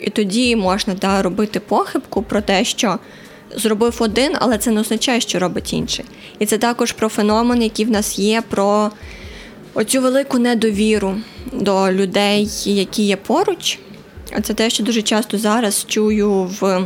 І 0.00 0.10
тоді 0.10 0.56
можна 0.56 0.94
да, 0.94 1.22
робити 1.22 1.60
похибку 1.60 2.22
про 2.22 2.40
те, 2.40 2.64
що 2.64 2.98
зробив 3.56 3.96
один, 3.98 4.32
але 4.40 4.58
це 4.58 4.70
не 4.70 4.80
означає, 4.80 5.20
що 5.20 5.38
робить 5.38 5.72
інший. 5.72 6.04
І 6.38 6.46
це 6.46 6.58
також 6.58 6.92
про 6.92 7.08
феномен, 7.08 7.62
який 7.62 7.84
в 7.84 7.90
нас 7.90 8.18
є, 8.18 8.42
про 8.48 8.90
оцю 9.76 10.00
велику 10.00 10.38
недовіру 10.38 11.16
до 11.52 11.92
людей, 11.92 12.48
які 12.64 13.02
є 13.02 13.16
поруч. 13.16 13.78
Це 14.42 14.54
те, 14.54 14.70
що 14.70 14.84
дуже 14.84 15.02
часто 15.02 15.38
зараз 15.38 15.84
чую 15.88 16.50
в 16.60 16.84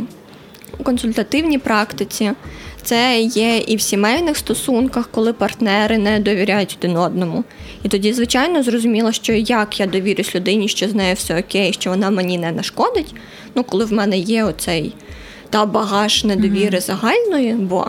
консультативній 0.83 1.59
практиці. 1.59 2.31
Це 2.83 3.21
є 3.21 3.59
і 3.59 3.77
в 3.77 3.81
сімейних 3.81 4.37
стосунках, 4.37 5.09
коли 5.11 5.33
партнери 5.33 5.99
не 5.99 6.21
довіряють 6.21 6.77
один 6.79 6.97
одному. 6.97 7.45
І 7.83 7.89
тоді, 7.89 8.13
звичайно, 8.13 8.63
зрозуміло, 8.63 9.13
що 9.13 9.33
як 9.33 9.81
я 9.81 9.87
довірюсь 9.87 10.35
людині, 10.35 10.69
що 10.69 10.89
з 10.89 10.95
нею 10.95 11.15
все 11.15 11.41
окей, 11.41 11.73
що 11.73 11.91
вона 11.91 12.11
мені 12.11 12.39
не 12.39 12.53
нашкодить. 12.53 13.15
Ну, 13.55 13.65
коли 13.65 13.85
в 13.85 13.93
мене 13.93 14.19
є 14.19 14.45
оцей 14.45 14.93
та 15.51 15.67
багаж 15.67 16.25
недовіри 16.25 16.79
mm-hmm. 16.79 16.87
загальної, 16.87 17.53
бо 17.55 17.87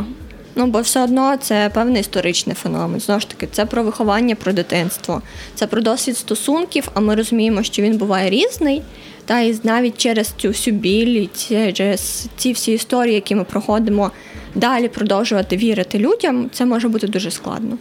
Ну, 0.55 0.67
бо 0.67 0.81
все 0.81 1.03
одно 1.03 1.37
це 1.37 1.71
певний 1.73 2.01
історичний 2.01 2.55
феномен. 2.55 2.99
Знову 2.99 3.19
ж 3.19 3.29
таки, 3.29 3.47
це 3.51 3.65
про 3.65 3.83
виховання, 3.83 4.35
про 4.35 4.53
дитинство, 4.53 5.21
це 5.55 5.67
про 5.67 5.81
досвід 5.81 6.17
стосунків, 6.17 6.89
а 6.93 6.99
ми 6.99 7.15
розуміємо, 7.15 7.63
що 7.63 7.81
він 7.81 7.97
буває 7.97 8.29
різний. 8.29 8.81
Та 9.25 9.39
і 9.39 9.59
навіть 9.63 9.97
через 9.97 10.33
цю 10.37 10.47
всю 10.47 10.75
біль, 10.75 11.27
через 11.73 12.27
ці 12.37 12.51
всі 12.51 12.71
історії, 12.71 13.15
які 13.15 13.35
ми 13.35 13.43
проходимо, 13.43 14.11
далі 14.55 14.87
продовжувати 14.87 15.57
вірити 15.57 15.99
людям, 15.99 16.49
це 16.53 16.65
може 16.65 16.89
бути 16.89 17.07
дуже 17.07 17.31
складно. 17.31 17.77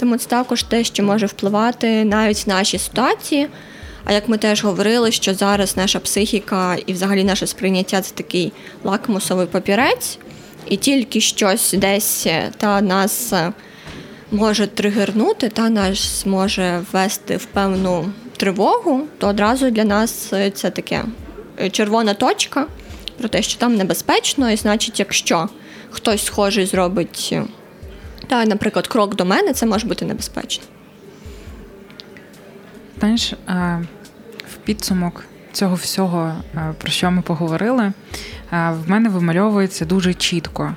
Тому 0.00 0.16
це 0.16 0.28
також 0.28 0.62
те, 0.62 0.84
що 0.84 1.02
може 1.02 1.26
впливати 1.26 2.04
навіть 2.04 2.46
в 2.46 2.48
наші 2.48 2.78
ситуації. 2.78 3.48
А 4.04 4.12
як 4.12 4.28
ми 4.28 4.38
теж 4.38 4.64
говорили, 4.64 5.12
що 5.12 5.34
зараз 5.34 5.76
наша 5.76 6.00
психіка 6.00 6.76
і 6.86 6.92
взагалі 6.92 7.24
наше 7.24 7.46
сприйняття 7.46 8.00
це 8.00 8.14
такий 8.14 8.52
лакмусовий 8.84 9.46
папірець 9.46 10.18
і 10.68 10.76
тільки 10.76 11.20
щось 11.20 11.72
десь 11.72 12.26
е, 12.26 12.52
та 12.56 12.80
нас 12.80 13.32
е, 13.32 13.52
може 14.30 14.66
тригернути, 14.66 15.48
та 15.48 15.70
нас 15.70 16.26
може 16.26 16.84
ввести 16.92 17.36
в 17.36 17.44
певну 17.44 18.12
тривогу, 18.36 19.02
то 19.18 19.28
одразу 19.28 19.70
для 19.70 19.84
нас 19.84 20.32
е, 20.32 20.50
це 20.50 20.70
таке 20.70 21.04
червона 21.70 22.14
точка 22.14 22.66
про 23.18 23.28
те, 23.28 23.42
що 23.42 23.58
там 23.58 23.74
небезпечно, 23.74 24.50
і 24.50 24.56
значить, 24.56 24.98
якщо 24.98 25.48
хтось 25.90 26.24
схожий 26.24 26.66
зробить, 26.66 27.34
та, 28.28 28.44
наприклад, 28.44 28.86
крок 28.86 29.14
до 29.14 29.24
мене, 29.24 29.52
це 29.52 29.66
може 29.66 29.86
бути 29.86 30.04
небезпечно. 30.04 30.64
Знаєш, 32.98 33.32
в 34.54 34.56
підсумок 34.64 35.24
цього 35.56 35.74
всього, 35.74 36.32
про 36.78 36.90
що 36.90 37.10
ми 37.10 37.22
поговорили, 37.22 37.92
в 38.50 38.78
мене 38.86 39.08
вимальовується 39.08 39.84
дуже 39.84 40.14
чітко. 40.14 40.74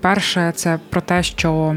Перше, 0.00 0.52
це 0.56 0.78
про 0.90 1.00
те, 1.00 1.22
що 1.22 1.76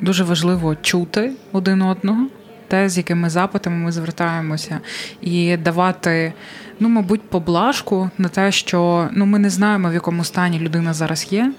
дуже 0.00 0.24
важливо 0.24 0.76
чути 0.76 1.32
один 1.52 1.82
одного, 1.82 2.26
те, 2.68 2.88
з 2.88 2.96
якими 2.96 3.30
запитами 3.30 3.76
ми 3.76 3.92
звертаємося, 3.92 4.80
і 5.20 5.56
давати, 5.56 6.32
ну, 6.80 6.88
мабуть, 6.88 7.22
поблажку 7.22 8.10
на 8.18 8.28
те, 8.28 8.52
що 8.52 9.08
ну, 9.12 9.26
ми 9.26 9.38
не 9.38 9.50
знаємо, 9.50 9.90
в 9.90 9.94
якому 9.94 10.24
стані 10.24 10.58
людина 10.58 10.94
зараз 10.94 11.26
є. 11.30 11.52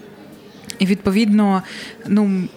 І 0.78 0.86
відповідно, 0.86 1.62
ну, 2.06 2.48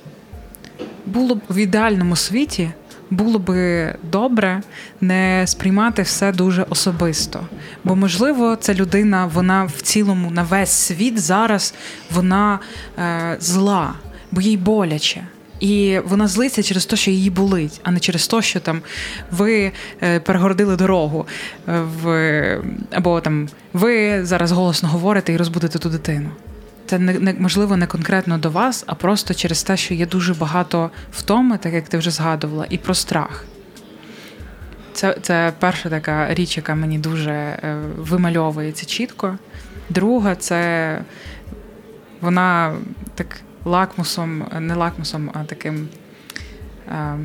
було 1.06 1.36
б 1.36 1.42
в 1.50 1.58
ідеальному 1.58 2.16
світі. 2.16 2.72
Було 3.12 3.40
би 3.40 3.94
добре 4.12 4.62
не 5.02 5.44
сприймати 5.48 6.02
все 6.02 6.32
дуже 6.32 6.66
особисто. 6.70 7.48
Бо, 7.84 7.96
можливо, 7.96 8.56
ця 8.56 8.74
людина, 8.74 9.26
вона 9.34 9.64
в 9.64 9.82
цілому 9.82 10.32
на 10.32 10.44
весь 10.44 10.72
світ 10.72 11.20
зараз 11.20 11.74
вона 12.12 12.60
е, 13.00 13.38
зла, 13.40 13.94
бо 14.32 14.42
їй 14.42 14.58
боляче. 14.58 15.24
І 15.60 16.00
вона 16.06 16.28
злиться 16.28 16.64
через 16.64 16.86
те, 16.86 16.96
що 16.96 17.12
її 17.12 17.30
болить, 17.30 17.82
а 17.84 17.92
не 17.92 18.00
через 18.00 18.28
те, 18.28 18.42
що 18.42 18.60
там 18.60 18.82
ви 19.32 19.72
е, 20.04 20.20
перегородили 20.20 20.76
дорогу, 20.76 21.28
е, 21.68 21.82
в, 22.02 22.62
або 22.92 23.22
там 23.22 23.50
ви 23.74 24.26
зараз 24.26 24.52
голосно 24.52 24.90
говорите 24.90 25.34
і 25.34 25.38
розбудете 25.38 25.80
ту 25.80 25.90
дитину. 25.90 26.30
Це 26.90 27.00
не, 27.00 27.14
не 27.14 27.34
можливо 27.34 27.78
не 27.78 27.88
конкретно 27.88 28.38
до 28.38 28.50
вас, 28.50 28.84
а 28.88 28.96
просто 28.96 29.34
через 29.34 29.64
те, 29.64 29.78
що 29.78 29.94
є 29.94 30.06
дуже 30.06 30.34
багато 30.34 30.92
втоми, 31.12 31.58
так 31.58 31.74
як 31.74 31.90
ти 31.90 31.98
вже 31.98 32.12
згадувала, 32.12 32.66
і 32.70 32.78
про 32.78 32.94
страх. 32.94 33.46
Це 34.94 35.18
це 35.22 35.54
перша 35.60 35.90
така 35.90 36.34
річ, 36.34 36.58
яка 36.58 36.76
мені 36.76 37.00
дуже 37.00 37.32
е, 37.32 37.82
вимальовується 37.98 38.86
чітко. 38.86 39.38
Друга, 39.90 40.36
це 40.36 41.02
вона 42.22 42.76
так 43.16 43.28
лакмусом, 43.66 44.46
не 44.60 44.76
лакмусом, 44.76 45.32
а 45.34 45.44
таким. 45.44 45.88
Е, 46.88 47.18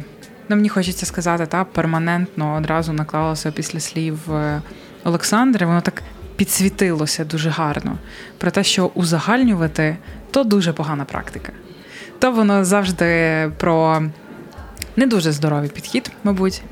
ну, 0.48 0.56
Мені 0.56 0.68
хочеться 0.68 1.06
сказати, 1.06 1.46
та, 1.46 1.64
перманентно 1.64 2.54
одразу 2.54 2.92
наклалося 2.92 3.52
після 3.52 3.80
слів 3.80 4.32
е, 4.32 4.62
Олександри, 5.04 5.66
воно 5.66 5.80
так 5.80 6.02
підсвітилося 6.36 7.24
дуже 7.24 7.50
гарно. 7.50 7.98
Про 8.38 8.50
те, 8.50 8.64
що 8.64 8.86
узагальнювати 8.94 9.96
то 10.30 10.44
дуже 10.44 10.72
погана 10.72 11.04
практика. 11.04 11.52
То 12.18 12.32
воно 12.32 12.64
завжди 12.64 13.50
про 13.58 14.02
не 14.96 15.06
дуже 15.06 15.32
здоровий 15.32 15.68
підхід, 15.68 16.10
мабуть, 16.24 16.62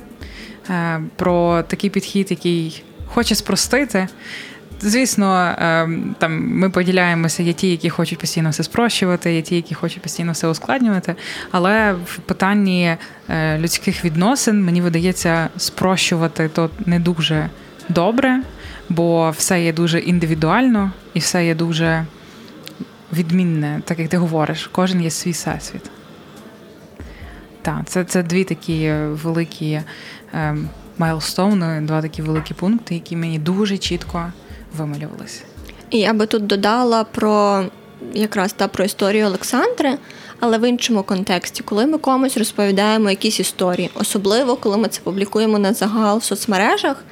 е, 0.70 1.00
про 1.16 1.62
такий 1.62 1.90
підхід, 1.90 2.30
який 2.30 2.84
хоче 3.06 3.34
спростити. 3.34 4.08
Звісно, 4.80 5.54
ем, 5.58 6.14
там 6.18 6.48
ми 6.48 6.70
поділяємося, 6.70 7.42
є 7.42 7.52
ті, 7.52 7.70
які 7.70 7.90
хочуть 7.90 8.18
постійно 8.18 8.50
все 8.50 8.62
спрощувати, 8.62 9.34
є 9.34 9.42
ті, 9.42 9.56
які 9.56 9.74
хочуть 9.74 10.02
постійно 10.02 10.32
все 10.32 10.48
ускладнювати. 10.48 11.14
Але 11.50 11.92
в 11.92 12.18
питанні 12.18 12.96
е, 13.28 13.58
людських 13.58 14.04
відносин 14.04 14.64
мені 14.64 14.80
видається 14.80 15.48
спрощувати 15.56 16.48
то 16.48 16.70
не 16.86 17.00
дуже 17.00 17.50
добре, 17.88 18.42
бо 18.94 19.30
все 19.30 19.64
є 19.64 19.72
дуже 19.72 19.98
індивідуально 19.98 20.92
і 21.14 21.18
все 21.18 21.46
є 21.46 21.54
дуже 21.54 22.06
відмінне, 23.12 23.82
так 23.84 23.98
як 23.98 24.08
ти 24.08 24.16
говориш, 24.16 24.70
кожен 24.72 25.02
є 25.02 25.10
свій 25.10 25.30
всесвіт. 25.30 25.90
Так, 27.62 27.80
це 27.86 28.04
це 28.04 28.22
дві 28.22 28.44
такі 28.44 28.92
великі 28.92 29.80
майлстоуни, 30.98 31.80
два 31.80 32.02
такі 32.02 32.22
великі 32.22 32.54
пункти, 32.54 32.94
які 32.94 33.16
мені 33.16 33.38
дуже 33.38 33.78
чітко 33.78 34.32
вималювалися. 34.76 35.44
І 35.90 35.98
я 35.98 36.12
би 36.12 36.26
тут 36.26 36.46
додала 36.46 37.04
про 37.04 37.64
якраз 38.14 38.52
та 38.52 38.68
про 38.68 38.84
історію 38.84 39.26
Олександри, 39.26 39.98
але 40.40 40.58
в 40.58 40.68
іншому 40.68 41.02
контексті, 41.02 41.62
коли 41.62 41.86
ми 41.86 41.98
комусь 41.98 42.36
розповідаємо 42.36 43.10
якісь 43.10 43.40
історії, 43.40 43.90
особливо 43.94 44.56
коли 44.56 44.76
ми 44.76 44.88
це 44.88 45.00
публікуємо 45.00 45.58
на 45.58 45.72
загал 45.72 46.18
в 46.18 46.24
соцмережах, 46.24 47.04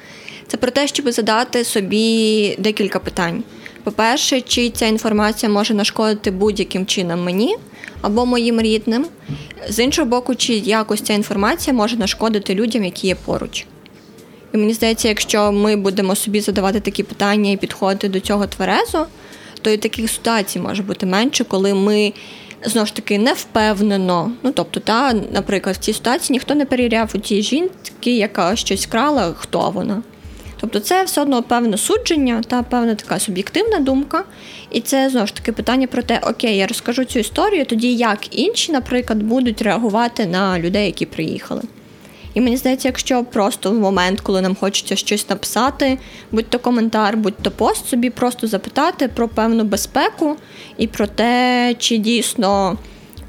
це 0.51 0.57
про 0.57 0.71
те, 0.71 0.87
щоб 0.87 1.11
задати 1.11 1.65
собі 1.65 2.57
декілька 2.59 2.99
питань. 2.99 3.43
По-перше, 3.85 4.41
чи 4.41 4.71
ця 4.71 4.87
інформація 4.87 5.53
може 5.53 5.75
нашкодити 5.75 6.31
будь-яким 6.31 6.87
чином 6.87 7.25
мені 7.25 7.57
або 8.01 8.27
моїм 8.27 8.61
рідним. 8.61 9.07
З 9.69 9.79
іншого 9.79 10.09
боку, 10.09 10.35
чи 10.35 10.55
якось 10.55 11.01
ця 11.01 11.13
інформація 11.13 11.77
може 11.77 11.97
нашкодити 11.97 12.55
людям, 12.55 12.85
які 12.85 13.07
є 13.07 13.15
поруч. 13.15 13.67
І 14.55 14.57
мені 14.57 14.75
здається, 14.75 15.09
якщо 15.09 15.53
ми 15.53 15.77
будемо 15.77 16.17
собі 16.17 16.41
задавати 16.41 16.81
такі 16.81 17.03
питання 17.03 17.51
і 17.51 17.57
підходити 17.57 18.09
до 18.09 18.21
цього 18.21 18.47
тверезо, 18.47 19.07
то 19.63 19.71
і 19.71 19.77
таких 19.77 20.11
ситуацій 20.11 20.59
може 20.59 20.83
бути 20.83 21.07
менше, 21.07 21.45
коли 21.45 21.75
ми 21.75 22.13
знову 22.65 22.87
ж 22.87 22.95
таки 22.95 23.19
не 23.19 23.33
впевнено. 23.33 24.33
Ну 24.43 24.53
тобто, 24.53 24.81
та, 24.81 25.13
наприклад, 25.13 25.77
в 25.77 25.79
цій 25.79 25.93
ситуації 25.93 26.35
ніхто 26.35 26.55
не 26.55 26.65
перевіряв 26.65 27.11
у 27.15 27.19
тій 27.19 27.43
жінки, 27.43 28.17
яка 28.17 28.57
щось 28.57 28.87
крала, 28.87 29.35
хто 29.39 29.71
вона. 29.71 30.03
Тобто 30.61 30.81
це 30.81 31.05
все 31.05 31.23
одно 31.23 31.43
певне 31.43 31.79
судження 31.79 32.43
та 32.47 32.63
певна 32.63 32.95
така 32.95 33.19
суб'єктивна 33.19 33.79
думка. 33.79 34.25
І 34.71 34.81
це 34.81 35.11
знову 35.11 35.27
ж 35.27 35.35
таки 35.35 35.53
питання 35.53 35.87
про 35.87 36.03
те, 36.03 36.21
окей, 36.23 36.57
я 36.57 36.67
розкажу 36.67 37.05
цю 37.05 37.19
історію, 37.19 37.65
тоді 37.67 37.95
як 37.95 38.39
інші, 38.39 38.73
наприклад, 38.73 39.23
будуть 39.23 39.63
реагувати 39.63 40.27
на 40.27 40.59
людей, 40.59 40.87
які 40.87 41.07
приїхали. 41.07 41.63
І 42.35 42.41
мені 42.41 42.57
здається, 42.57 42.89
якщо 42.89 43.25
просто 43.25 43.71
в 43.71 43.75
момент, 43.75 44.21
коли 44.21 44.41
нам 44.41 44.55
хочеться 44.55 44.97
щось 44.97 45.29
написати, 45.29 45.99
будь-то 46.33 46.59
коментар, 46.59 47.17
будь-то 47.17 47.51
пост, 47.51 47.89
собі 47.89 48.11
просто 48.11 48.47
запитати 48.47 49.09
про 49.09 49.29
певну 49.29 49.65
безпеку 49.65 50.37
і 50.77 50.87
про 50.87 51.07
те, 51.07 51.75
чи 51.79 51.97
дійсно 51.97 52.79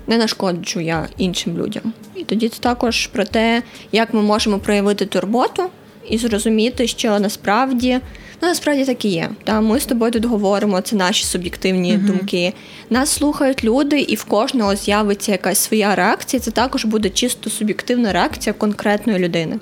не 0.08 0.18
нашкоджу 0.18 0.80
я 0.80 1.08
іншим 1.18 1.58
людям. 1.58 1.94
І 2.16 2.24
тоді 2.24 2.50
це 2.50 2.60
також 2.60 3.08
про 3.08 3.26
те, 3.26 3.64
як 3.92 4.14
ми 4.14 4.22
можемо 4.22 4.60
проявити 4.60 5.06
турботу 5.06 5.64
і 6.12 6.18
зрозуміти, 6.18 6.88
що 6.88 7.20
насправді 7.20 8.00
ну 8.42 8.48
насправді 8.48 8.86
так 8.86 9.06
і 9.06 9.10
є. 9.10 9.30
Та 9.44 9.62
ми 9.62 9.80
з 9.80 9.86
тобою 9.86 10.12
тут 10.12 10.26
говоримо, 10.26 10.82
це 10.82 10.96
наші 10.96 11.26
суб'єктивні 11.26 11.94
mm 11.94 12.06
думки. 12.06 12.54
Нас 12.90 13.10
слухають 13.10 13.64
люди, 13.64 14.00
і 14.00 14.16
в 14.16 14.24
кожного 14.24 14.76
з'явиться 14.76 15.32
якась 15.32 15.60
своя 15.60 15.96
реакція. 15.96 16.40
Це 16.40 16.52
також 16.52 16.86
буде 16.86 17.10
чисто 17.10 17.50
суб'єктивна 17.50 18.14
реакція 18.14 18.54
конкретної 18.54 19.20
людини. 19.20 19.60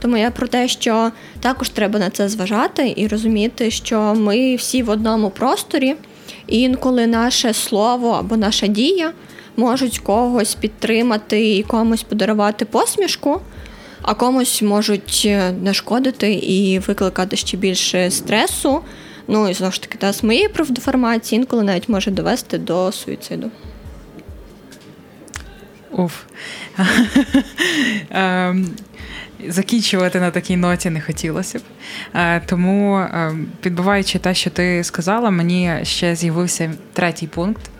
Тому 0.00 0.16
я 0.16 0.30
про 0.30 0.46
те, 0.46 0.68
що 0.68 1.10
також 1.40 1.68
треба 1.68 1.98
на 1.98 2.10
це 2.10 2.28
зважати 2.28 2.94
і 2.96 3.06
розуміти, 3.06 3.70
що 3.70 4.14
ми 4.14 4.56
всі 4.56 4.82
в 4.82 4.90
одному 4.90 5.30
просторі, 5.30 5.94
і 6.46 6.60
інколи 6.60 7.06
наше 7.06 7.52
слово 7.52 8.10
або 8.10 8.36
наша 8.36 8.66
дія 8.66 9.12
можуть 9.56 9.98
когось 9.98 10.54
підтримати 10.54 11.56
і 11.56 11.62
комусь 11.62 12.02
подарувати 12.02 12.64
посмішку 12.64 13.40
а 14.04 14.14
комусь 14.14 14.62
можуть 14.62 15.22
е, 15.26 15.52
нашкодити 15.52 16.32
і 16.34 16.78
викликати 16.78 17.36
ще 17.36 17.56
більше 17.56 18.10
стресу. 18.10 18.80
Ну 19.28 19.48
і 19.48 19.54
знову 19.54 19.72
ж 19.72 19.82
таки, 19.82 19.98
та 19.98 20.12
з 20.12 20.22
моєї 20.22 20.48
профдеформації 20.48 21.38
інколи 21.38 21.62
навіть 21.62 21.88
може 21.88 22.10
довести 22.10 22.58
до 22.58 22.92
суїциду. 22.92 23.50
Уф. 25.90 26.22
Ем, 28.10 28.68
закінчувати 29.48 30.20
на 30.20 30.30
такій 30.30 30.56
ноті 30.56 30.90
не 30.90 31.00
хотілося 31.00 31.58
б. 31.58 31.62
Е, 32.14 32.40
тому, 32.46 33.06
ем, 33.12 33.46
підбиваючи 33.60 34.18
те, 34.18 34.34
що 34.34 34.50
ти 34.50 34.84
сказала, 34.84 35.30
мені 35.30 35.72
ще 35.82 36.16
з'явився 36.16 36.74
третій 36.92 37.26
пункт. 37.26 37.70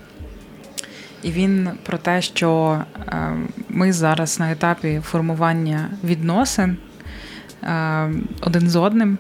І 1.25 1.31
він 1.31 1.70
про 1.83 1.99
те, 1.99 2.22
що 2.22 2.81
е, 3.09 3.37
ми 3.68 3.93
зараз 3.93 4.41
на 4.41 4.53
етапі 4.53 5.01
формування 5.05 5.91
відносин 6.05 6.77
е, 7.62 8.11
один 8.41 8.68
з 8.68 8.77
одним, 8.77 9.18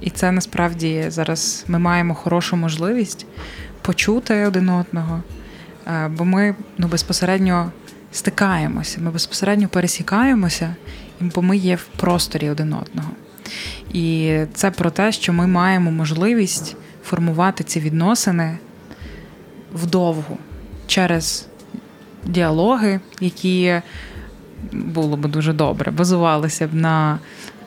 і 0.00 0.10
це 0.10 0.32
насправді 0.32 1.04
зараз 1.08 1.64
ми 1.68 1.78
маємо 1.78 2.14
хорошу 2.14 2.56
можливість 2.56 3.26
почути 3.82 4.46
один 4.46 4.68
одного, 4.68 5.22
е, 5.86 6.08
бо 6.08 6.24
ми 6.24 6.54
ну, 6.78 6.88
безпосередньо 6.88 7.72
стикаємося, 8.12 9.00
ми 9.00 9.10
безпосередньо 9.10 9.68
пересікаємося, 9.68 10.76
бо 11.20 11.42
ми 11.42 11.56
є 11.56 11.76
в 11.76 11.86
просторі 11.86 12.50
один 12.50 12.72
одного. 12.72 13.10
І 13.92 14.38
це 14.54 14.70
про 14.70 14.90
те, 14.90 15.12
що 15.12 15.32
ми 15.32 15.46
маємо 15.46 15.90
можливість 15.90 16.76
формувати 17.04 17.64
ці 17.64 17.80
відносини 17.80 18.58
вдовгу 19.72 20.38
через 20.86 21.46
діалоги, 22.26 23.00
які 23.20 23.80
було 24.72 25.16
б 25.16 25.26
дуже 25.26 25.52
добре, 25.52 25.90
базувалися 25.90 26.66
б 26.66 26.74
на 26.74 27.18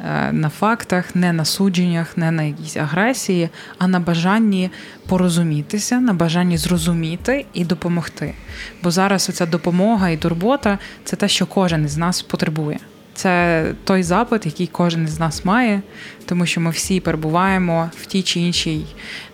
е, 0.06 0.32
на 0.32 0.50
фактах, 0.50 1.16
не 1.16 1.34
на 1.34 1.46
судженнях, 1.46 2.18
не 2.18 2.32
на 2.32 2.44
якійсь 2.44 2.78
агресії, 2.78 3.50
а 3.78 3.88
на 3.88 4.00
бажанні 4.00 4.70
порозумітися, 5.08 6.00
на 6.00 6.14
бажанні 6.14 6.58
зрозуміти 6.58 7.46
і 7.54 7.66
допомогти. 7.66 8.34
Бо 8.84 8.92
зараз 8.92 9.30
оця 9.30 9.46
допомога 9.46 10.10
і 10.10 10.18
турбота 10.18 10.80
це 11.04 11.16
те, 11.16 11.28
що 11.28 11.46
кожен 11.46 11.86
із 11.86 11.98
нас 11.98 12.22
потребує. 12.22 12.80
Це 13.14 13.64
той 13.84 14.04
запит, 14.04 14.46
який 14.46 14.68
кожен 14.68 15.08
з 15.08 15.20
нас 15.20 15.46
має, 15.46 15.82
тому 16.26 16.46
що 16.46 16.62
ми 16.62 16.70
всі 16.70 17.00
перебуваємо 17.00 17.90
в 18.02 18.06
тій 18.06 18.22
чи 18.22 18.40
іншій 18.40 18.86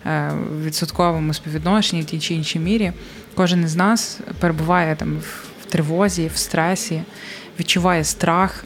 е, 0.05 0.31
відсотковому 0.65 1.33
співвідношенні, 1.33 2.01
в 2.01 2.05
тій 2.05 2.19
чи 2.19 2.33
іншій 2.33 2.59
мірі. 2.59 2.93
Кожен 3.35 3.63
із 3.63 3.75
нас 3.75 4.19
перебуває 4.39 4.95
там 4.95 5.17
в 5.61 5.65
тривозі, 5.65 6.31
в 6.33 6.37
стресі, 6.37 7.03
відчуває 7.59 8.03
страх, 8.03 8.63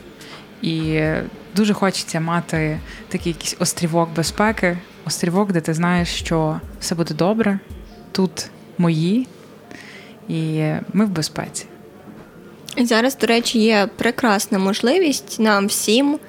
і 0.61 1.01
дуже 1.55 1.73
хочеться 1.73 2.19
мати 2.19 2.79
такий 3.07 3.31
якийсь 3.31 3.55
острівок 3.59 4.09
безпеки, 4.15 4.77
острівок, 5.05 5.51
де 5.51 5.61
ти 5.61 5.73
знаєш, 5.73 6.09
що 6.09 6.61
все 6.79 6.95
буде 6.95 7.13
добре, 7.13 7.59
тут 8.11 8.49
мої, 8.77 9.27
і 10.29 10.63
ми 10.93 11.05
в 11.05 11.09
безпеці. 11.09 11.65
Зараз, 12.77 13.17
до 13.17 13.27
речі, 13.27 13.59
є 13.59 13.89
прекрасна 13.95 14.59
можливість 14.59 15.39
нам 15.39 15.67
всім 15.67 16.19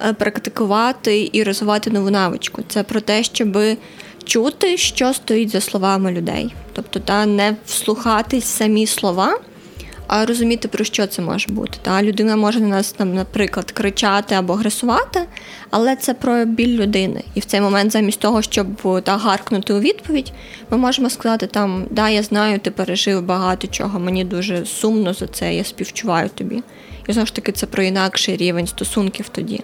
е, 0.00 0.12
практикувати 0.12 1.30
і 1.32 1.42
розвивати 1.42 1.90
нову 1.90 2.10
навичку. 2.10 2.62
Це 2.68 2.82
про 2.82 3.00
те, 3.00 3.22
щоб 3.22 3.58
чути, 4.28 4.76
що 4.76 5.14
стоїть 5.14 5.50
за 5.50 5.60
словами 5.60 6.12
людей. 6.12 6.54
Тобто, 6.72 7.00
та 7.00 7.26
не 7.26 7.56
вслухатись 7.66 8.44
самі 8.44 8.86
слова, 8.86 9.38
а 10.06 10.26
розуміти, 10.26 10.68
про 10.68 10.84
що 10.84 11.06
це 11.06 11.22
може 11.22 11.48
бути. 11.48 11.78
Та 11.82 12.02
людина 12.02 12.36
може 12.36 12.60
на 12.60 12.68
нас, 12.68 12.92
там, 12.92 13.14
наприклад, 13.14 13.70
кричати 13.70 14.34
або 14.34 14.52
агресувати, 14.52 15.20
але 15.70 15.96
це 15.96 16.14
про 16.14 16.44
біль 16.44 16.80
людини. 16.80 17.24
І 17.34 17.40
в 17.40 17.44
цей 17.44 17.60
момент, 17.60 17.92
замість 17.92 18.20
того, 18.20 18.42
щоб 18.42 18.66
та 19.02 19.16
гаркнути 19.16 19.72
у 19.72 19.80
відповідь, 19.80 20.32
ми 20.70 20.78
можемо 20.78 21.10
сказати 21.10 21.46
там: 21.46 21.86
да, 21.90 22.08
я 22.08 22.22
знаю, 22.22 22.58
ти 22.58 22.70
пережив 22.70 23.22
багато 23.22 23.66
чого, 23.66 24.00
мені 24.00 24.24
дуже 24.24 24.66
сумно 24.66 25.14
за 25.14 25.26
це, 25.26 25.54
я 25.54 25.64
співчуваю 25.64 26.28
тобі. 26.28 26.62
І 27.06 27.12
знову 27.12 27.26
ж 27.26 27.34
таки, 27.34 27.52
це 27.52 27.66
про 27.66 27.82
інакший 27.82 28.36
рівень 28.36 28.66
стосунків 28.66 29.28
тоді. 29.28 29.60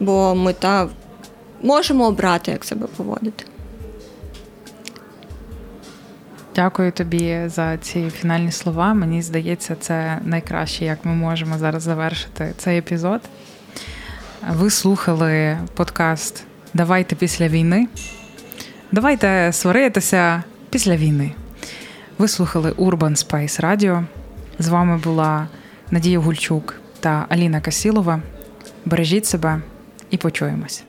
Бо 0.00 0.34
ми 0.34 0.52
та 0.52 0.88
можемо 1.62 2.06
обрати, 2.06 2.50
як 2.50 2.64
себе 2.64 2.86
поводити. 2.96 3.44
Дякую 6.60 6.92
тобі 6.92 7.40
за 7.46 7.76
ці 7.76 8.10
фінальні 8.10 8.52
слова. 8.52 8.94
Мені 8.94 9.22
здається, 9.22 9.76
це 9.80 10.18
найкраще, 10.24 10.84
як 10.84 11.04
ми 11.04 11.14
можемо 11.14 11.58
зараз 11.58 11.82
завершити 11.82 12.52
цей 12.56 12.78
епізод. 12.78 13.20
Ви 14.50 14.70
слухали 14.70 15.58
подкаст 15.74 16.44
Давайте 16.74 17.16
після 17.16 17.48
війни. 17.48 17.88
Давайте 18.92 19.50
сваритися 19.52 20.42
після 20.70 20.96
війни. 20.96 21.32
Ви 22.18 22.28
слухали 22.28 22.70
Urban 22.70 23.26
Space 23.26 23.60
Radio. 23.60 24.04
З 24.58 24.68
вами 24.68 24.96
була 24.96 25.48
Надія 25.90 26.18
Гульчук 26.18 26.74
та 27.00 27.26
Аліна 27.28 27.60
Касілова. 27.60 28.20
Бережіть 28.84 29.26
себе 29.26 29.60
і 30.10 30.16
почуємось. 30.16 30.84